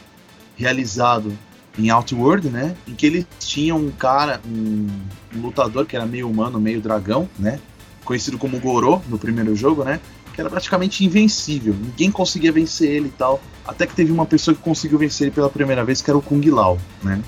[0.56, 1.32] Realizado
[1.78, 2.74] em Outworld, né?
[2.88, 4.88] Em que eles tinham um cara, um,
[5.36, 7.60] um lutador que era meio humano, meio dragão, né?
[8.04, 10.00] Conhecido como Goro no primeiro jogo, né?
[10.38, 11.74] Que era praticamente invencível.
[11.74, 13.40] Ninguém conseguia vencer ele e tal.
[13.66, 16.22] Até que teve uma pessoa que conseguiu vencer ele pela primeira vez, que era o
[16.22, 17.20] Kung Lao, né?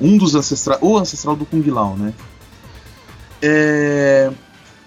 [0.00, 2.12] Um dos ancestrais, o ancestral do Kung Lao, né?
[3.40, 4.32] É,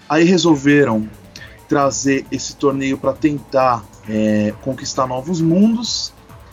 [0.06, 1.08] Aí resolveram
[1.66, 6.12] trazer esse torneio para tentar é, conquistar novos mundos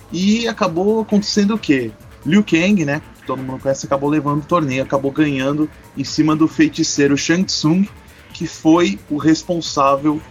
[0.09, 1.91] e acabou acontecendo o quê?
[2.25, 3.01] Liu Kang, né?
[3.19, 7.43] Que todo mundo conhece, acabou levando o torneio, acabou ganhando em cima do feiticeiro Shang
[7.43, 7.85] Tsung,
[8.31, 10.21] que foi o responsável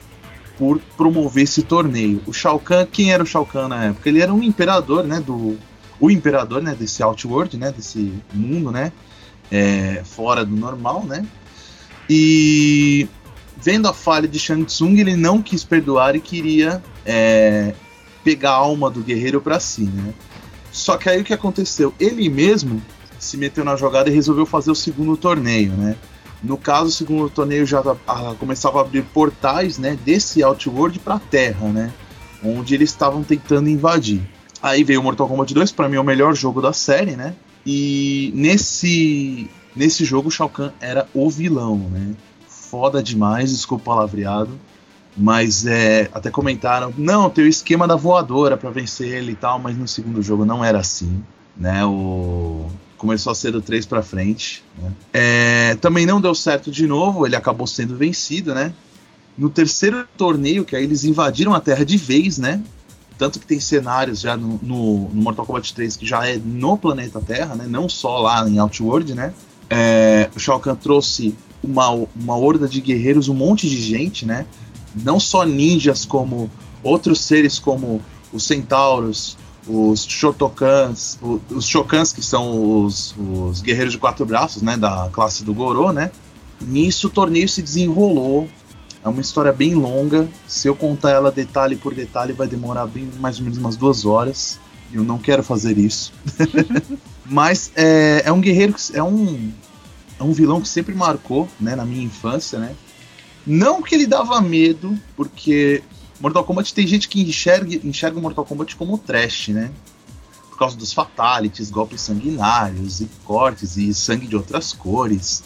[0.63, 2.23] por promover esse torneio.
[2.25, 4.09] O Shao Kahn, quem era o Shao Kahn na época?
[4.09, 5.19] Ele era um imperador, né?
[5.19, 5.59] Do
[5.99, 6.73] o imperador, né?
[6.79, 7.73] Desse Outworld, né?
[7.73, 8.93] Desse mundo, né?
[9.51, 11.27] É, fora do normal, né?
[12.09, 13.09] E
[13.61, 17.75] vendo a falha de Shang Tsung, ele não quis perdoar e queria é,
[18.23, 20.15] pegar a alma do guerreiro para si, né?
[20.71, 21.93] Só que aí o que aconteceu?
[21.99, 22.81] Ele mesmo
[23.19, 25.97] se meteu na jogada e resolveu fazer o segundo torneio, né?
[26.43, 27.83] No caso, o segundo torneio já
[28.39, 31.93] começava a abrir portais, né, desse Outworld para a Terra, né,
[32.45, 34.21] onde eles estavam tentando invadir.
[34.63, 37.35] Aí veio o Mortal Kombat 2, para mim é o melhor jogo da série, né?
[37.67, 42.15] E nesse nesse jogo o Shao Kahn era o vilão, né?
[42.47, 44.59] Foda demais, desculpa o palavreado.
[45.17, 49.59] Mas é, até comentaram, não, tem o esquema da voadora para vencer ele e tal,
[49.59, 51.23] mas no segundo jogo não era assim,
[51.57, 51.85] né?
[51.85, 52.67] O
[53.03, 54.63] começou a ser do 3 para frente.
[54.81, 54.93] Né?
[55.13, 58.73] É, também não deu certo de novo, ele acabou sendo vencido, né?
[59.37, 62.63] No terceiro torneio, que aí eles invadiram a Terra de vez, né?
[63.19, 66.79] Tanto que tem cenários já no, no, no Mortal Kombat 3 que já é no
[66.79, 67.67] planeta Terra, né?
[67.69, 69.35] Não só lá em Outworld, né?
[69.69, 74.47] É, o Shao Kahn trouxe uma, uma horda de guerreiros, um monte de gente, né?
[74.95, 76.49] Não só ninjas, como
[76.85, 78.01] outros seres como
[78.33, 79.37] os centauros,
[79.67, 81.19] os Shotokans,
[81.51, 85.93] os Shokans, que são os, os guerreiros de quatro braços, né, da classe do Goro,
[85.93, 86.11] né?
[86.61, 88.49] Nisso o torneio se desenrolou.
[89.05, 90.29] É uma história bem longa.
[90.47, 94.05] Se eu contar ela detalhe por detalhe, vai demorar bem mais ou menos umas duas
[94.05, 94.61] horas.
[94.93, 96.13] Eu não quero fazer isso.
[97.27, 99.51] Mas é, é um guerreiro, que, é um,
[100.21, 102.75] é um vilão que sempre marcou, né, na minha infância, né?
[103.45, 105.83] Não que ele dava medo, porque
[106.23, 109.73] Mortal Kombat tem gente que enxerga, enxerga o Mortal Kombat como trash, né?
[110.49, 115.43] Por causa dos fatalities, golpes sanguinários e cortes e sangue de outras cores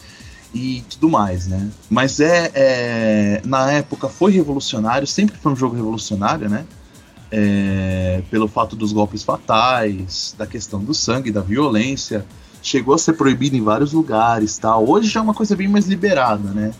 [0.54, 1.70] e tudo mais, né?
[1.88, 6.66] Mas é, é na época foi revolucionário, sempre foi um jogo revolucionário, né?
[7.30, 12.26] É, pelo fato dos golpes fatais, da questão do sangue, da violência,
[12.60, 14.86] chegou a ser proibido em vários lugares, tal.
[14.86, 16.74] Hoje já é uma coisa bem mais liberada, né?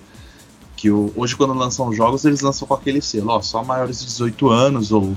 [0.77, 4.07] Que o, hoje quando lançam jogos eles lançam com aquele selo, ó, só maiores de
[4.07, 5.17] 18 anos ou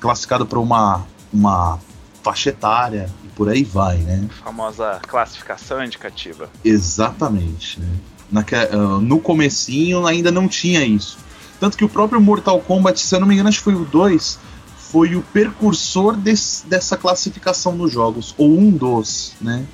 [0.00, 1.78] classificado para uma uma
[2.22, 4.28] faixa etária e por aí vai, né?
[4.42, 6.50] Famosa classificação indicativa.
[6.64, 7.78] Exatamente.
[7.78, 7.88] Né?
[8.30, 11.18] Naque, uh, no comecinho ainda não tinha isso.
[11.60, 13.84] Tanto que o próprio Mortal Kombat, se eu não me engano, acho que foi o
[13.84, 14.38] 2,
[14.76, 19.64] foi o precursor desse, dessa classificação nos jogos, ou um dos, né?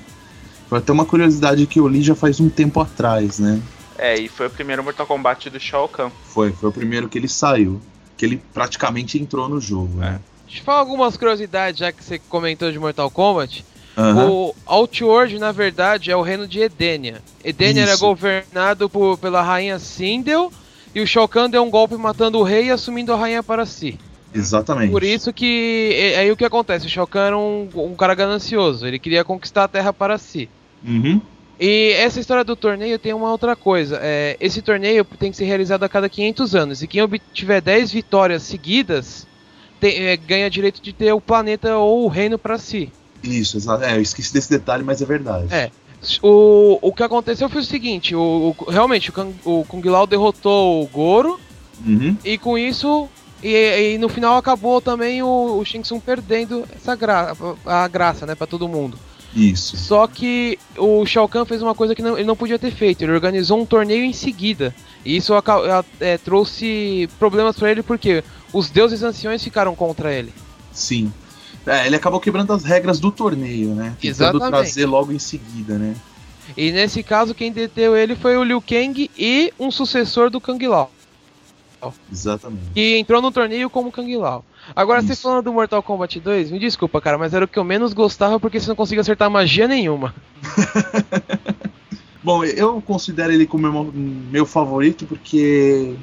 [0.69, 3.61] Foi até uma curiosidade que eu li já faz um tempo atrás, né?
[3.97, 6.09] É, e foi o primeiro Mortal Kombat do Shao Kahn.
[6.25, 7.81] Foi, foi o primeiro que ele saiu.
[8.17, 10.19] Que ele praticamente entrou no jogo, né?
[10.45, 13.65] Deixa eu falar algumas curiosidades, já que você comentou de Mortal Kombat.
[13.97, 14.29] Aham.
[14.29, 17.21] O Outworld, na verdade, é o reino de Edenia.
[17.43, 18.01] Edenia era Isso.
[18.05, 20.51] governado por, pela rainha Sindel,
[20.93, 23.65] e o Shao Kahn deu um golpe matando o rei e assumindo a rainha para
[23.65, 23.99] si.
[24.33, 24.91] Exatamente.
[24.91, 25.91] Por isso que.
[25.95, 26.87] é- Aí o que acontece?
[26.87, 30.49] O Shao Kahn era um, um cara ganancioso, ele queria conquistar a terra para si.
[30.83, 31.21] Uhum.
[31.65, 33.97] E essa história do torneio tem uma outra coisa.
[34.01, 36.81] É, esse torneio tem que ser realizado a cada 500 anos.
[36.83, 39.25] E quem obtiver 10 vitórias seguidas
[39.79, 42.91] tem- é, ganha direito de ter o planeta ou o reino para si.
[43.23, 43.81] Isso, exato.
[43.85, 45.47] É, eu esqueci desse detalhe, mas é verdade.
[45.53, 45.71] É.
[46.21, 50.05] O, o que aconteceu foi o seguinte: o, o- realmente o, Kung, o Kung Lao
[50.05, 51.39] derrotou o Goro.
[51.87, 52.17] Uhum.
[52.25, 53.07] E com isso.
[53.41, 57.33] E, e no final acabou também o, o Shang Tsung perdendo essa gra
[57.65, 58.97] a graça, né, para todo mundo.
[59.35, 59.75] Isso.
[59.77, 63.01] Só que o Shao Kahn fez uma coisa que não- ele não podia ter feito.
[63.03, 64.75] Ele organizou um torneio em seguida.
[65.03, 65.33] E isso
[65.99, 68.23] é, trouxe problemas pra ele porque
[68.53, 70.31] os deuses anciões ficaram contra ele.
[70.71, 71.11] Sim.
[71.65, 73.95] É, ele acabou quebrando as regras do torneio, né?
[73.99, 74.49] Tentando Exatamente.
[74.49, 75.95] trazer logo em seguida, né?
[76.55, 80.67] E nesse caso, quem deteu ele foi o Liu Kang e um sucessor do Kang
[80.67, 80.91] Lao.
[82.11, 82.63] Exatamente.
[82.73, 84.43] Que entrou no torneio como Kang Lao.
[84.75, 85.23] Agora, você Isso.
[85.23, 88.39] falando do Mortal Kombat 2, me desculpa, cara, mas era o que eu menos gostava
[88.39, 90.13] porque você não conseguia acertar magia nenhuma.
[92.23, 95.93] Bom, eu considero ele como meu, meu favorito porque,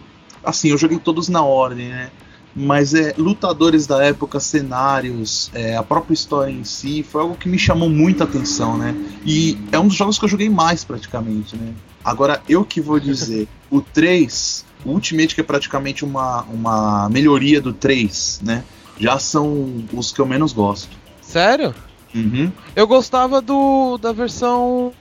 [0.44, 2.10] assim, eu joguei todos na ordem, né?
[2.54, 7.48] Mas é lutadores da época, cenários, é, a própria história em si, foi algo que
[7.48, 8.94] me chamou muita atenção, né?
[9.24, 11.72] E é um dos jogos que eu joguei mais praticamente, né?
[12.04, 17.60] Agora, eu que vou dizer, o 3, o Ultimate, que é praticamente uma, uma melhoria
[17.60, 18.64] do 3, né?
[18.98, 20.96] Já são os que eu menos gosto.
[21.22, 21.74] Sério?
[22.14, 22.50] Uhum.
[22.74, 24.92] Eu gostava do da versão.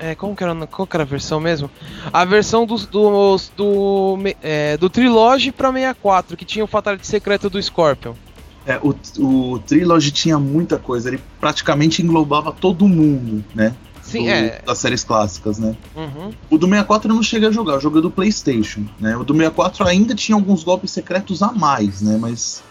[0.00, 1.70] É, como que era, qual que era a versão mesmo?
[2.12, 7.50] A versão dos, dos, do, é, do Trilogy pra 64, que tinha o Fatality secreto
[7.50, 8.14] do Scorpion.
[8.64, 13.74] É, o, o Trilogy tinha muita coisa, ele praticamente englobava todo mundo, né?
[14.10, 14.62] Sim, do- é.
[14.66, 15.74] Das séries clássicas, né?
[15.96, 16.32] Uhum.
[16.50, 19.16] O do 64 eu não cheguei a jogar, eu joguei do PlayStation, né?
[19.16, 22.16] O do 64 ainda tinha alguns golpes secretos a mais, né?
[22.20, 22.62] Mas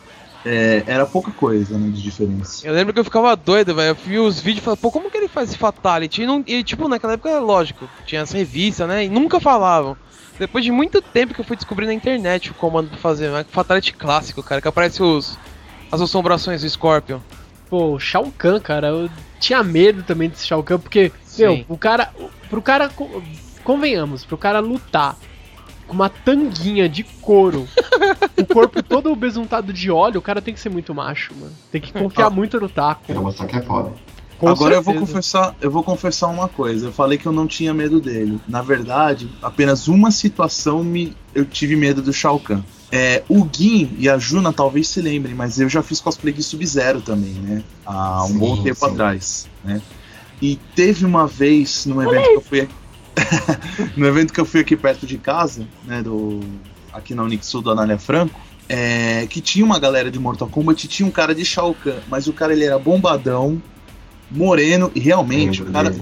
[0.45, 1.89] é, era pouca coisa, né?
[1.89, 2.65] De diferença.
[2.65, 3.89] Eu lembro que eu ficava doido, velho.
[3.89, 6.21] Eu vi os vídeos e falava, pô, como que ele faz esse Fatality?
[6.21, 9.05] E, não, e, tipo, naquela época era lógico, tinha as revistas, né?
[9.05, 9.97] E nunca falavam.
[10.39, 13.43] Depois de muito tempo que eu fui descobrir na internet o comando pra fazer, né?
[13.49, 15.37] Fatality clássico, cara, que aparece os,
[15.91, 17.19] as assombrações do Scorpion.
[17.69, 19.09] Pô, o Shao Kahn, cara, eu
[19.39, 22.09] tinha medo também desse Shao Kahn, porque, meu, o cara.
[22.49, 22.89] Pro cara.
[22.89, 23.21] co-
[23.63, 25.17] Convenhamos, pro cara lutar
[25.87, 27.67] com uma tanguinha de couro,
[28.39, 31.51] o corpo todo besuntado de óleo, o cara tem que ser muito macho, mano.
[31.71, 33.13] Tem que confiar muito no taco.
[33.13, 33.91] Mostrar que é foda.
[34.37, 36.87] Com Agora eu vou confessar, eu vou confessar uma coisa.
[36.87, 38.39] Eu falei que eu não tinha medo dele.
[38.47, 42.61] Na verdade, apenas uma situação me eu tive medo do Shao Kahn.
[42.91, 46.41] É, o Gin e a Juna talvez se lembrem, mas eu já fiz cosplay de
[46.43, 47.63] Sub-Zero também, né?
[47.85, 48.85] Há um Sim, bom tempo sim.
[48.93, 49.81] atrás, né?
[50.41, 52.69] E teve uma vez num evento que eu fui
[53.97, 56.41] no evento que eu fui aqui perto de casa, né, do
[56.93, 60.89] aqui na Unixul do Anália Franco, é, que tinha uma galera de Mortal Kombat e
[60.89, 63.61] tinha um cara de Shao Kahn, mas o cara ele era bombadão,
[64.29, 65.95] moreno e realmente o cara,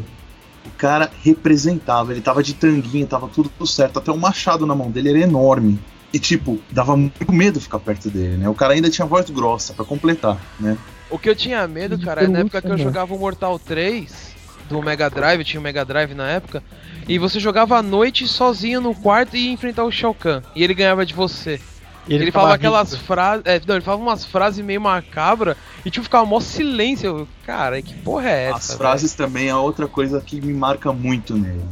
[0.65, 4.89] o cara representava, ele tava de tanguinha, tava tudo certo, até o machado na mão
[4.89, 5.79] dele era enorme.
[6.13, 8.47] E tipo, dava muito medo ficar perto dele, né?
[8.47, 10.77] O cara ainda tinha voz grossa pra completar, né?
[11.09, 12.83] O que eu tinha medo, cara, é na época que eu né?
[12.83, 14.35] jogava o Mortal 3
[14.69, 16.63] do Mega Drive, tinha o Mega Drive na época,
[17.07, 20.63] e você jogava à noite sozinho no quarto e ia enfrentar o Shao Kahn, e
[20.63, 21.59] ele ganhava de você.
[22.07, 23.43] E Ele, ficava falava aquelas frases.
[23.45, 27.07] É, não, ele falava umas frases meio macabras e tipo, ficava mó silêncio.
[27.07, 28.57] Eu, Cara, que porra é essa?
[28.57, 28.77] As velho?
[28.77, 31.63] frases também é outra coisa que me marca muito nele.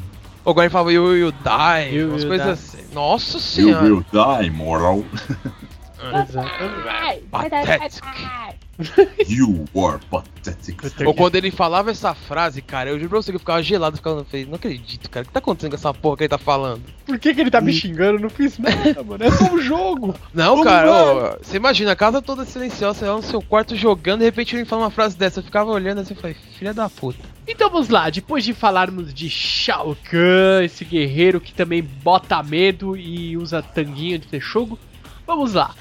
[0.44, 2.78] O agora ele falava you will die, You umas coisas die.
[2.80, 2.94] assim.
[2.94, 3.84] Nossa You senhora.
[3.86, 5.06] will die, moral.
[6.28, 8.02] Exatamente.
[9.28, 10.82] You are pathetic.
[11.06, 13.98] Ou quando ele falava essa frase, cara, eu juro pra você que eu ficava gelado,
[13.98, 16.38] ficava, falei, não acredito, cara, o que tá acontecendo com essa porra que ele tá
[16.38, 16.82] falando?
[17.06, 18.18] Por que, que ele tá me xingando?
[18.18, 19.24] Eu não fiz nada, mano.
[19.24, 20.16] É só um jogo.
[20.34, 23.76] Não, Vamos cara, ô, você imagina, a casa toda silenciosa, você lá no seu quarto
[23.76, 26.74] jogando, de repente ele fala uma frase dessa, eu ficava olhando assim e falei, filha
[26.74, 27.20] da puta.
[27.48, 32.98] Então vamos lá, depois de falarmos de Shao Kahn, esse guerreiro que também bota medo
[32.98, 34.80] e usa tanguinha de texugo,
[35.28, 35.76] vamos lá.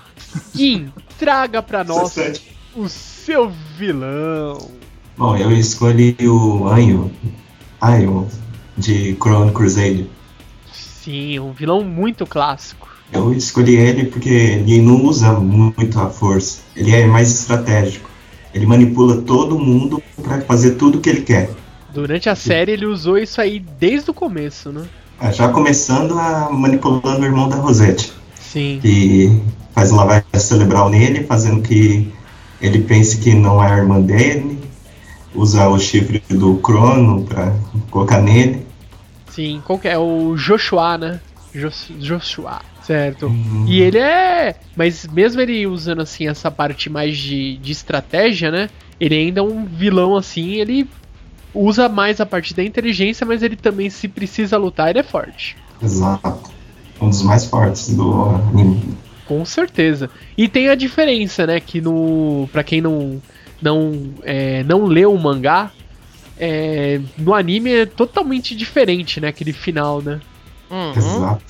[0.54, 2.51] Gin, traga pra nós 17.
[2.74, 4.70] O seu vilão.
[5.16, 7.10] Bom, eu escolhi o Anho,
[7.82, 8.26] Anho
[8.76, 10.08] de Chrono Crusade.
[10.72, 12.88] Sim, um vilão muito clássico.
[13.12, 16.60] Eu escolhi ele porque ele não usa muito a força.
[16.74, 18.08] Ele é mais estratégico.
[18.54, 21.50] Ele manipula todo mundo pra fazer tudo o que ele quer.
[21.92, 24.86] Durante a série ele usou isso aí desde o começo, né?
[25.20, 28.78] Ah, Já começando a manipulando o irmão da Rosette, Sim.
[28.80, 29.40] que
[29.74, 32.10] faz lavagem cerebral nele, fazendo que
[32.62, 34.58] ele pense que não é a irmã dele,
[35.34, 37.52] usa o chifre do Crono pra
[37.90, 38.66] colocar nele.
[39.30, 39.98] Sim, qual é?
[39.98, 41.20] O Joshua, né?
[41.54, 43.26] Jos- Joshua, certo.
[43.26, 44.56] Hum, E ele é.
[44.76, 48.70] Mas mesmo ele usando assim essa parte mais de, de estratégia, né?
[49.00, 50.88] Ele ainda é um vilão assim, ele
[51.54, 55.56] usa mais a parte da inteligência, mas ele também, se precisa lutar, ele é forte.
[55.82, 56.50] Exato.
[57.00, 58.94] Um dos mais fortes do anime.
[59.38, 60.10] Com certeza.
[60.36, 61.58] E tem a diferença, né?
[61.60, 62.48] Que no.
[62.52, 63.20] Pra quem não.
[63.60, 65.70] Não, é, não leu o mangá,
[66.36, 69.28] é, no anime é totalmente diferente, né?
[69.28, 70.20] Aquele final, né?
[70.68, 70.92] Uhum.
[70.96, 71.44] Exato.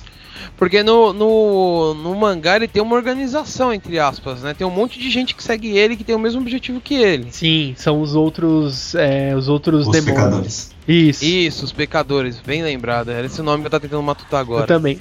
[0.59, 4.53] Porque no, no, no mangá ele tem uma organização, entre aspas, né?
[4.53, 7.29] Tem um monte de gente que segue ele que tem o mesmo objetivo que ele.
[7.33, 8.95] Sim, são os outros.
[8.95, 10.15] é, os outros Os demônios.
[10.15, 10.75] pecadores.
[10.87, 11.25] Isso.
[11.25, 13.11] Isso, os pecadores, bem lembrado.
[13.11, 14.67] Era esse o nome que eu tava tentando matutar Eu agora.
[14.67, 15.01] também.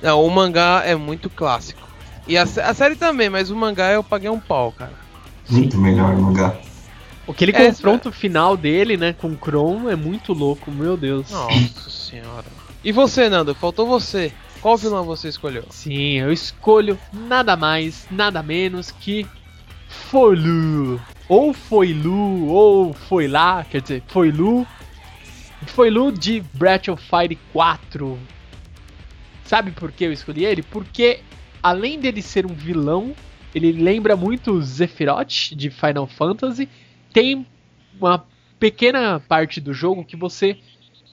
[0.00, 1.82] Não, o mangá é muito clássico.
[2.26, 4.92] E a, a série também, mas o mangá eu paguei um pau, cara.
[5.50, 6.56] Muito melhor o mangá.
[7.28, 11.30] Aquele É, confronto final dele, né, com o Kron é muito louco, meu Deus.
[11.30, 12.44] Nossa senhora.
[12.82, 13.54] E você, Nando?
[13.54, 14.32] Faltou você.
[14.60, 15.64] Qual vilão você escolheu?
[15.70, 19.26] Sim, eu escolho nada mais, nada menos que
[19.88, 21.00] Foilu.
[21.28, 24.66] Ou foi Lu, ou foi lá, quer dizer, foi Lu.
[25.66, 28.18] Foi Lu de Breath of Fire 4.
[29.44, 30.62] Sabe por que eu escolhi ele?
[30.62, 31.20] Porque
[31.64, 33.14] além dele ser um vilão,
[33.54, 36.68] ele lembra muito o Sephiroth de Final Fantasy.
[37.10, 37.46] Tem
[37.98, 38.22] uma
[38.60, 40.58] pequena parte do jogo que você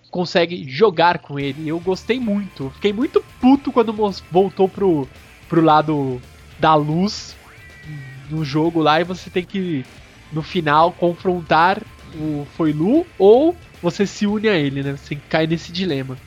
[0.10, 1.70] consegue jogar com ele.
[1.70, 2.70] Eu gostei muito.
[2.72, 3.94] Fiquei muito puto quando
[4.30, 5.08] voltou pro,
[5.48, 6.22] pro lado
[6.60, 7.34] da luz
[8.30, 9.86] no jogo lá e você tem que,
[10.34, 11.82] no final, confrontar
[12.14, 14.98] o Foilu ou você se une a ele, né?
[14.98, 16.18] Você cai nesse dilema.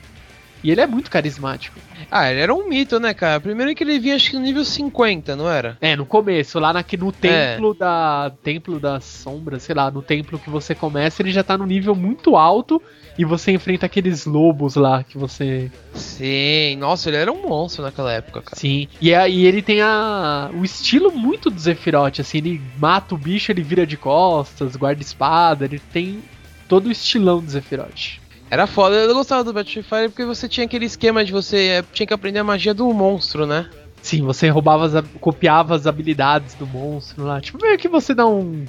[0.63, 1.79] E ele é muito carismático.
[2.09, 3.39] Ah, ele era um mito, né, cara?
[3.39, 5.77] Primeiro que ele vinha acho que no nível 50, não era?
[5.79, 8.31] É, no começo, lá na, no templo da.
[8.43, 11.95] Templo das sombras, sei lá, no templo que você começa, ele já tá no nível
[11.95, 12.81] muito alto
[13.17, 15.71] e você enfrenta aqueles lobos lá que você.
[15.93, 18.55] Sim, nossa, ele era um monstro naquela época, cara.
[18.55, 18.87] Sim.
[18.99, 20.49] E aí ele tem a.
[20.53, 25.01] o estilo muito do Zephyroth, assim, ele mata o bicho, ele vira de costas, guarda
[25.01, 26.23] espada, ele tem
[26.67, 28.24] todo o estilão do Zephyroth.
[28.55, 31.83] Era foda, eu gostava do Battlefield Fire porque você tinha aquele esquema de você é,
[31.91, 33.69] tinha que aprender a magia do monstro, né?
[34.01, 37.41] Sim, você roubava, as, copiava as habilidades do monstro lá.
[37.41, 38.63] Tipo, meio que você dá um,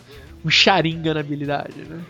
[0.45, 2.01] um charinga na habilidade, né?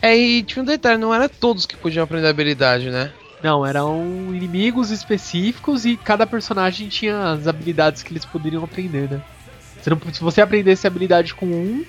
[0.00, 3.12] É, e tinha um detalhe, não era todos que podiam aprender a habilidade, né?
[3.42, 9.20] Não, eram inimigos específicos e cada personagem tinha as habilidades que eles poderiam aprender, né?
[9.78, 11.84] Você não- se você aprendesse a habilidade com um,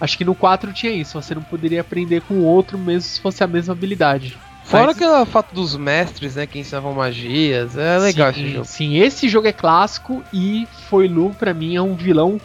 [0.00, 3.20] acho que no 4 tinha isso, você não poderia aprender com o outro mesmo se
[3.20, 4.38] fosse a mesma habilidade.
[4.70, 8.64] Fora Mas- aquele fato dos mestres, né, que ensinavam magias, é legal sim, esse jogo.
[8.64, 12.40] Sim, esse jogo é clássico e Foilu pra mim é um vilão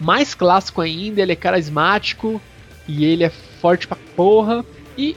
[0.00, 2.40] mais clássico ainda, ele é carismático
[2.88, 4.64] e ele é forte pra porra
[4.96, 5.16] e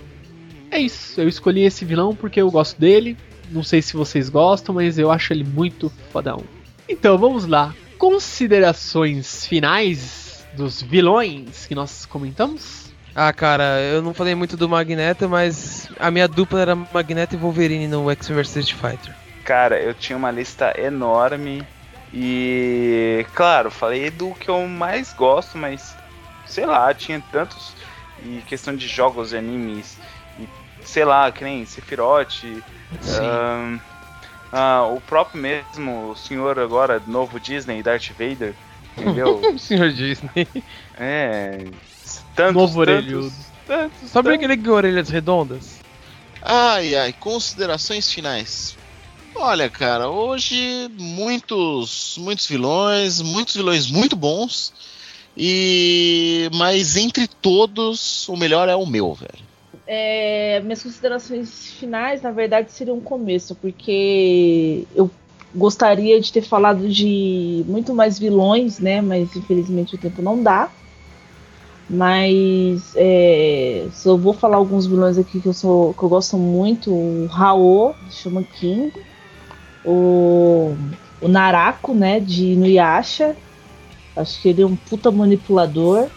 [0.70, 1.20] é isso.
[1.20, 3.18] Eu escolhi esse vilão porque eu gosto dele.
[3.50, 6.44] Não sei se vocês gostam, mas eu acho ele muito fodão.
[6.88, 7.74] Então, vamos lá.
[7.98, 12.92] Considerações finais dos vilões que nós comentamos?
[13.14, 17.38] Ah, cara, eu não falei muito do Magneto, mas a minha dupla era Magneto e
[17.38, 19.16] Wolverine no X vs Street Fighter.
[19.46, 21.66] Cara, eu tinha uma lista enorme
[22.14, 25.96] e, claro, falei do que eu mais gosto, mas
[26.46, 27.74] sei lá, tinha tantos
[28.24, 29.98] e questão de jogos e animes
[30.40, 30.48] e
[30.84, 32.44] sei lá, que nem Sephiroth,
[33.20, 33.80] ahn,
[34.52, 38.54] ah, o próprio mesmo o senhor agora novo Disney, Darth Vader,
[38.98, 39.42] entendeu?
[39.58, 40.48] Senhor Disney.
[41.00, 41.66] é,
[42.36, 43.34] tantos, Novo tantos, orelhudo.
[43.66, 44.34] tantos, Sabe tantos.
[44.46, 45.81] aquele que tem orelhas redondas?
[46.42, 48.78] Ai, ai, considerações finais.
[49.36, 54.74] Olha, cara, hoje muitos, muitos vilões, muitos vilões muito bons.
[55.38, 59.52] E mas entre todos, o melhor é o meu, velho.
[59.88, 65.10] É, minhas considerações finais, na verdade, seriam um começo, porque eu
[65.54, 69.02] gostaria de ter falado de muito mais vilões, né?
[69.02, 70.70] Mas infelizmente o tempo não dá.
[71.94, 76.90] Mas é, só vou falar alguns vilões aqui que eu, sou, que eu gosto muito:
[76.90, 78.94] o Raô, de Shaman King,
[79.84, 80.74] o,
[81.20, 82.22] o Narako, né?
[82.22, 83.36] De Inuyasha.
[84.16, 86.08] Acho que ele é um puta manipulador.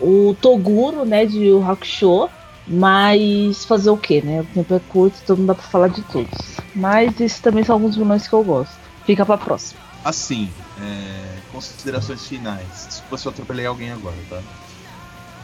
[0.00, 1.24] O Toguro, né?
[1.24, 2.28] De Yu Hakusho.
[2.66, 4.40] Mas fazer o que, né?
[4.40, 6.56] O tempo é curto, então não dá pra falar de todos.
[6.74, 8.76] Mas esses também são alguns vilões que eu gosto.
[9.04, 9.80] Fica pra próxima.
[10.04, 10.48] Assim,
[10.80, 12.86] é, considerações finais.
[12.88, 14.40] Desculpa se eu atropelei alguém agora, tá?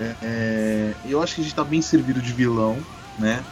[0.01, 2.79] É, é, eu acho que a gente tá bem servido de vilão,
[3.19, 3.45] né?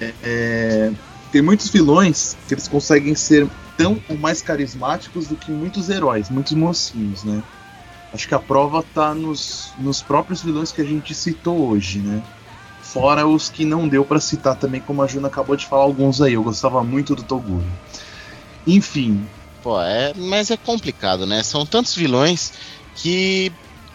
[0.00, 0.92] É, é,
[1.30, 6.28] tem muitos vilões que eles conseguem ser tão ou mais carismáticos do que muitos heróis,
[6.28, 7.42] muitos mocinhos, né?
[8.12, 12.22] Acho que a prova tá nos, nos próprios vilões que a gente citou hoje, né?
[12.80, 16.22] Fora os que não deu pra citar também, como a Juna acabou de falar alguns
[16.22, 16.34] aí.
[16.34, 17.64] Eu gostava muito do Toguro.
[18.66, 19.26] Enfim,
[19.66, 21.42] Pô, é, mas é complicado, né?
[21.42, 22.52] São tantos vilões
[22.94, 23.50] que,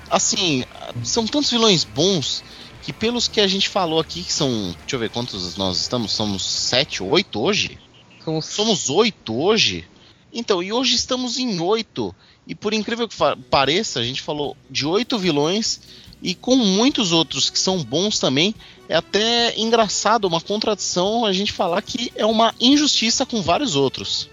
[0.09, 0.65] assim,
[1.03, 2.43] são tantos vilões bons
[2.81, 6.11] que pelos que a gente falou aqui, que são, deixa eu ver quantos nós estamos,
[6.11, 7.77] somos sete, oito hoje?
[8.23, 9.85] Somos, Somos oito hoje?
[10.33, 12.15] Então, e hoje estamos em oito.
[12.47, 13.15] E por incrível que
[13.49, 15.81] pareça, a gente falou de oito vilões
[16.21, 18.55] e com muitos outros que são bons também.
[18.87, 24.29] É até engraçado, uma contradição a gente falar que é uma injustiça com vários outros.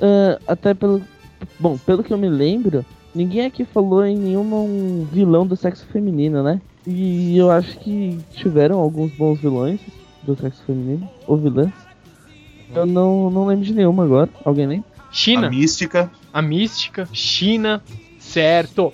[0.00, 1.02] Ah, até pelo.
[1.58, 2.84] Bom, pelo que eu me lembro,
[3.14, 6.60] ninguém aqui falou em nenhum um vilão do sexo feminino, né?
[6.86, 9.80] E eu acho que tiveram alguns bons vilões
[10.22, 11.72] do sexo feminino, ou vilãs.
[12.74, 14.30] Eu não, não lembro de nenhuma agora.
[14.44, 14.90] Alguém lembra?
[15.10, 15.48] China.
[15.48, 16.10] a mística.
[16.32, 17.82] a mística, China,
[18.18, 18.92] certo?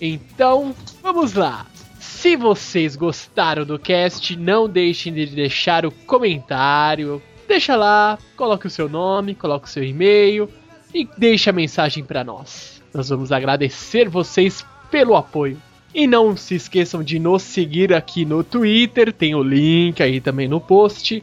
[0.00, 1.66] Então, vamos lá.
[1.98, 7.20] Se vocês gostaram do cast, não deixem de deixar o comentário.
[7.48, 10.48] Deixa lá, coloque o seu nome, coloque o seu e-mail
[10.92, 12.73] e deixe a mensagem para nós.
[12.94, 15.60] Nós vamos agradecer vocês pelo apoio.
[15.92, 20.46] E não se esqueçam de nos seguir aqui no Twitter, tem o link aí também
[20.46, 21.20] no post.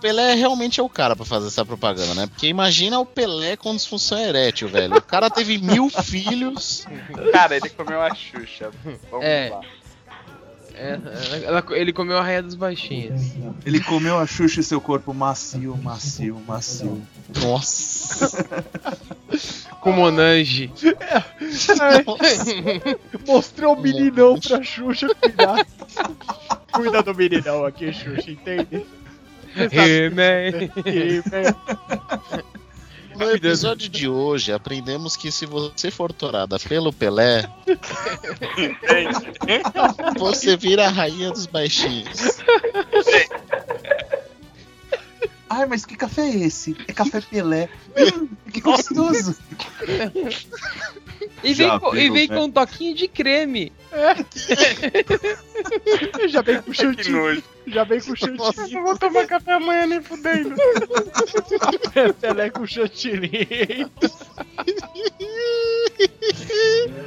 [0.00, 2.26] o Pelé realmente é o cara pra fazer essa propaganda, né?
[2.26, 4.96] Porque imagina o Pelé com disfunção erétil, velho.
[4.96, 6.86] O cara teve mil filhos.
[7.32, 8.70] Cara, ele comeu a Xuxa.
[9.10, 9.50] Vamos É.
[9.50, 9.60] lá.
[10.72, 10.98] É,
[11.44, 13.20] ela- ele comeu a raia dos baixinhos.
[13.66, 17.02] Ele comeu a Xuxa e seu corpo macio, macio, macio.
[17.42, 18.46] Nossa.
[19.82, 20.72] Com Monange.
[23.26, 25.66] Mostrou o meninão pra Xuxa cuidar.
[26.72, 28.86] Cuida do meninão aqui, Xuxa, entende?
[29.56, 30.70] He-Man.
[33.16, 37.44] No episódio de hoje, aprendemos que se você for torada pelo Pelé,
[40.18, 42.38] você vira a rainha dos baixinhos.
[45.50, 46.76] Ai, mas que café é esse?
[46.86, 47.68] É café Pelé.
[47.98, 49.36] Hum, que gostoso.
[51.42, 52.36] E vem, com, e vem né?
[52.36, 53.72] com um toquinho de creme.
[56.28, 57.42] já vem com chantilly.
[57.66, 58.72] Já vem com chantilly.
[58.72, 60.54] Não vou tomar café amanhã nem fudendo.
[62.20, 63.88] Pelé com chantilly.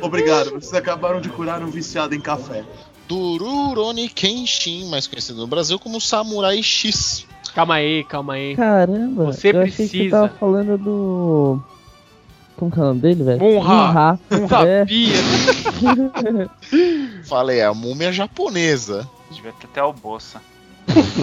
[0.01, 2.65] Obrigado, vocês acabaram de curar um viciado em café.
[3.07, 7.25] Dururoni Kenshin, mais conhecido no Brasil como Samurai X.
[7.53, 8.55] Calma aí, calma aí.
[8.55, 10.21] Caramba, Você eu achei que você precisa.
[10.21, 11.59] tava falando do.
[12.57, 13.39] Como que é o nome dele, velho?
[13.39, 14.19] Munha.
[14.31, 14.47] Munha.
[14.47, 15.15] Sabia.
[17.25, 19.07] Falei, a múmia japonesa.
[19.31, 20.41] Devia ter até o Bolsa.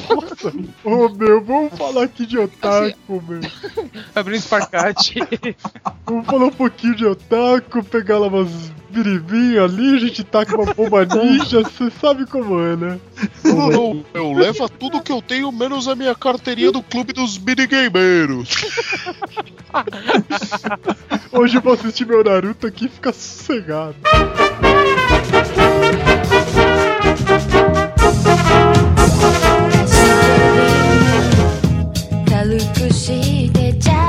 [0.09, 0.53] Nossa,
[0.85, 3.41] ô meu, vamos falar aqui de otaku, meu.
[4.15, 5.15] Abrindo espacate.
[6.07, 8.49] Vamos falar um pouquinho de otaku, pegar lá umas
[8.91, 13.01] biribinhas ali, a gente taca uma bomba ninja, você sabe como é, né?
[13.45, 17.39] Não, não, eu levo tudo que eu tenho, menos a minha carteirinha do clube dos
[17.39, 18.51] minigameiros.
[21.31, 23.95] Hoje eu vou assistir meu Naruto aqui e ficar sossegado.
[32.69, 34.00] くしてちゃ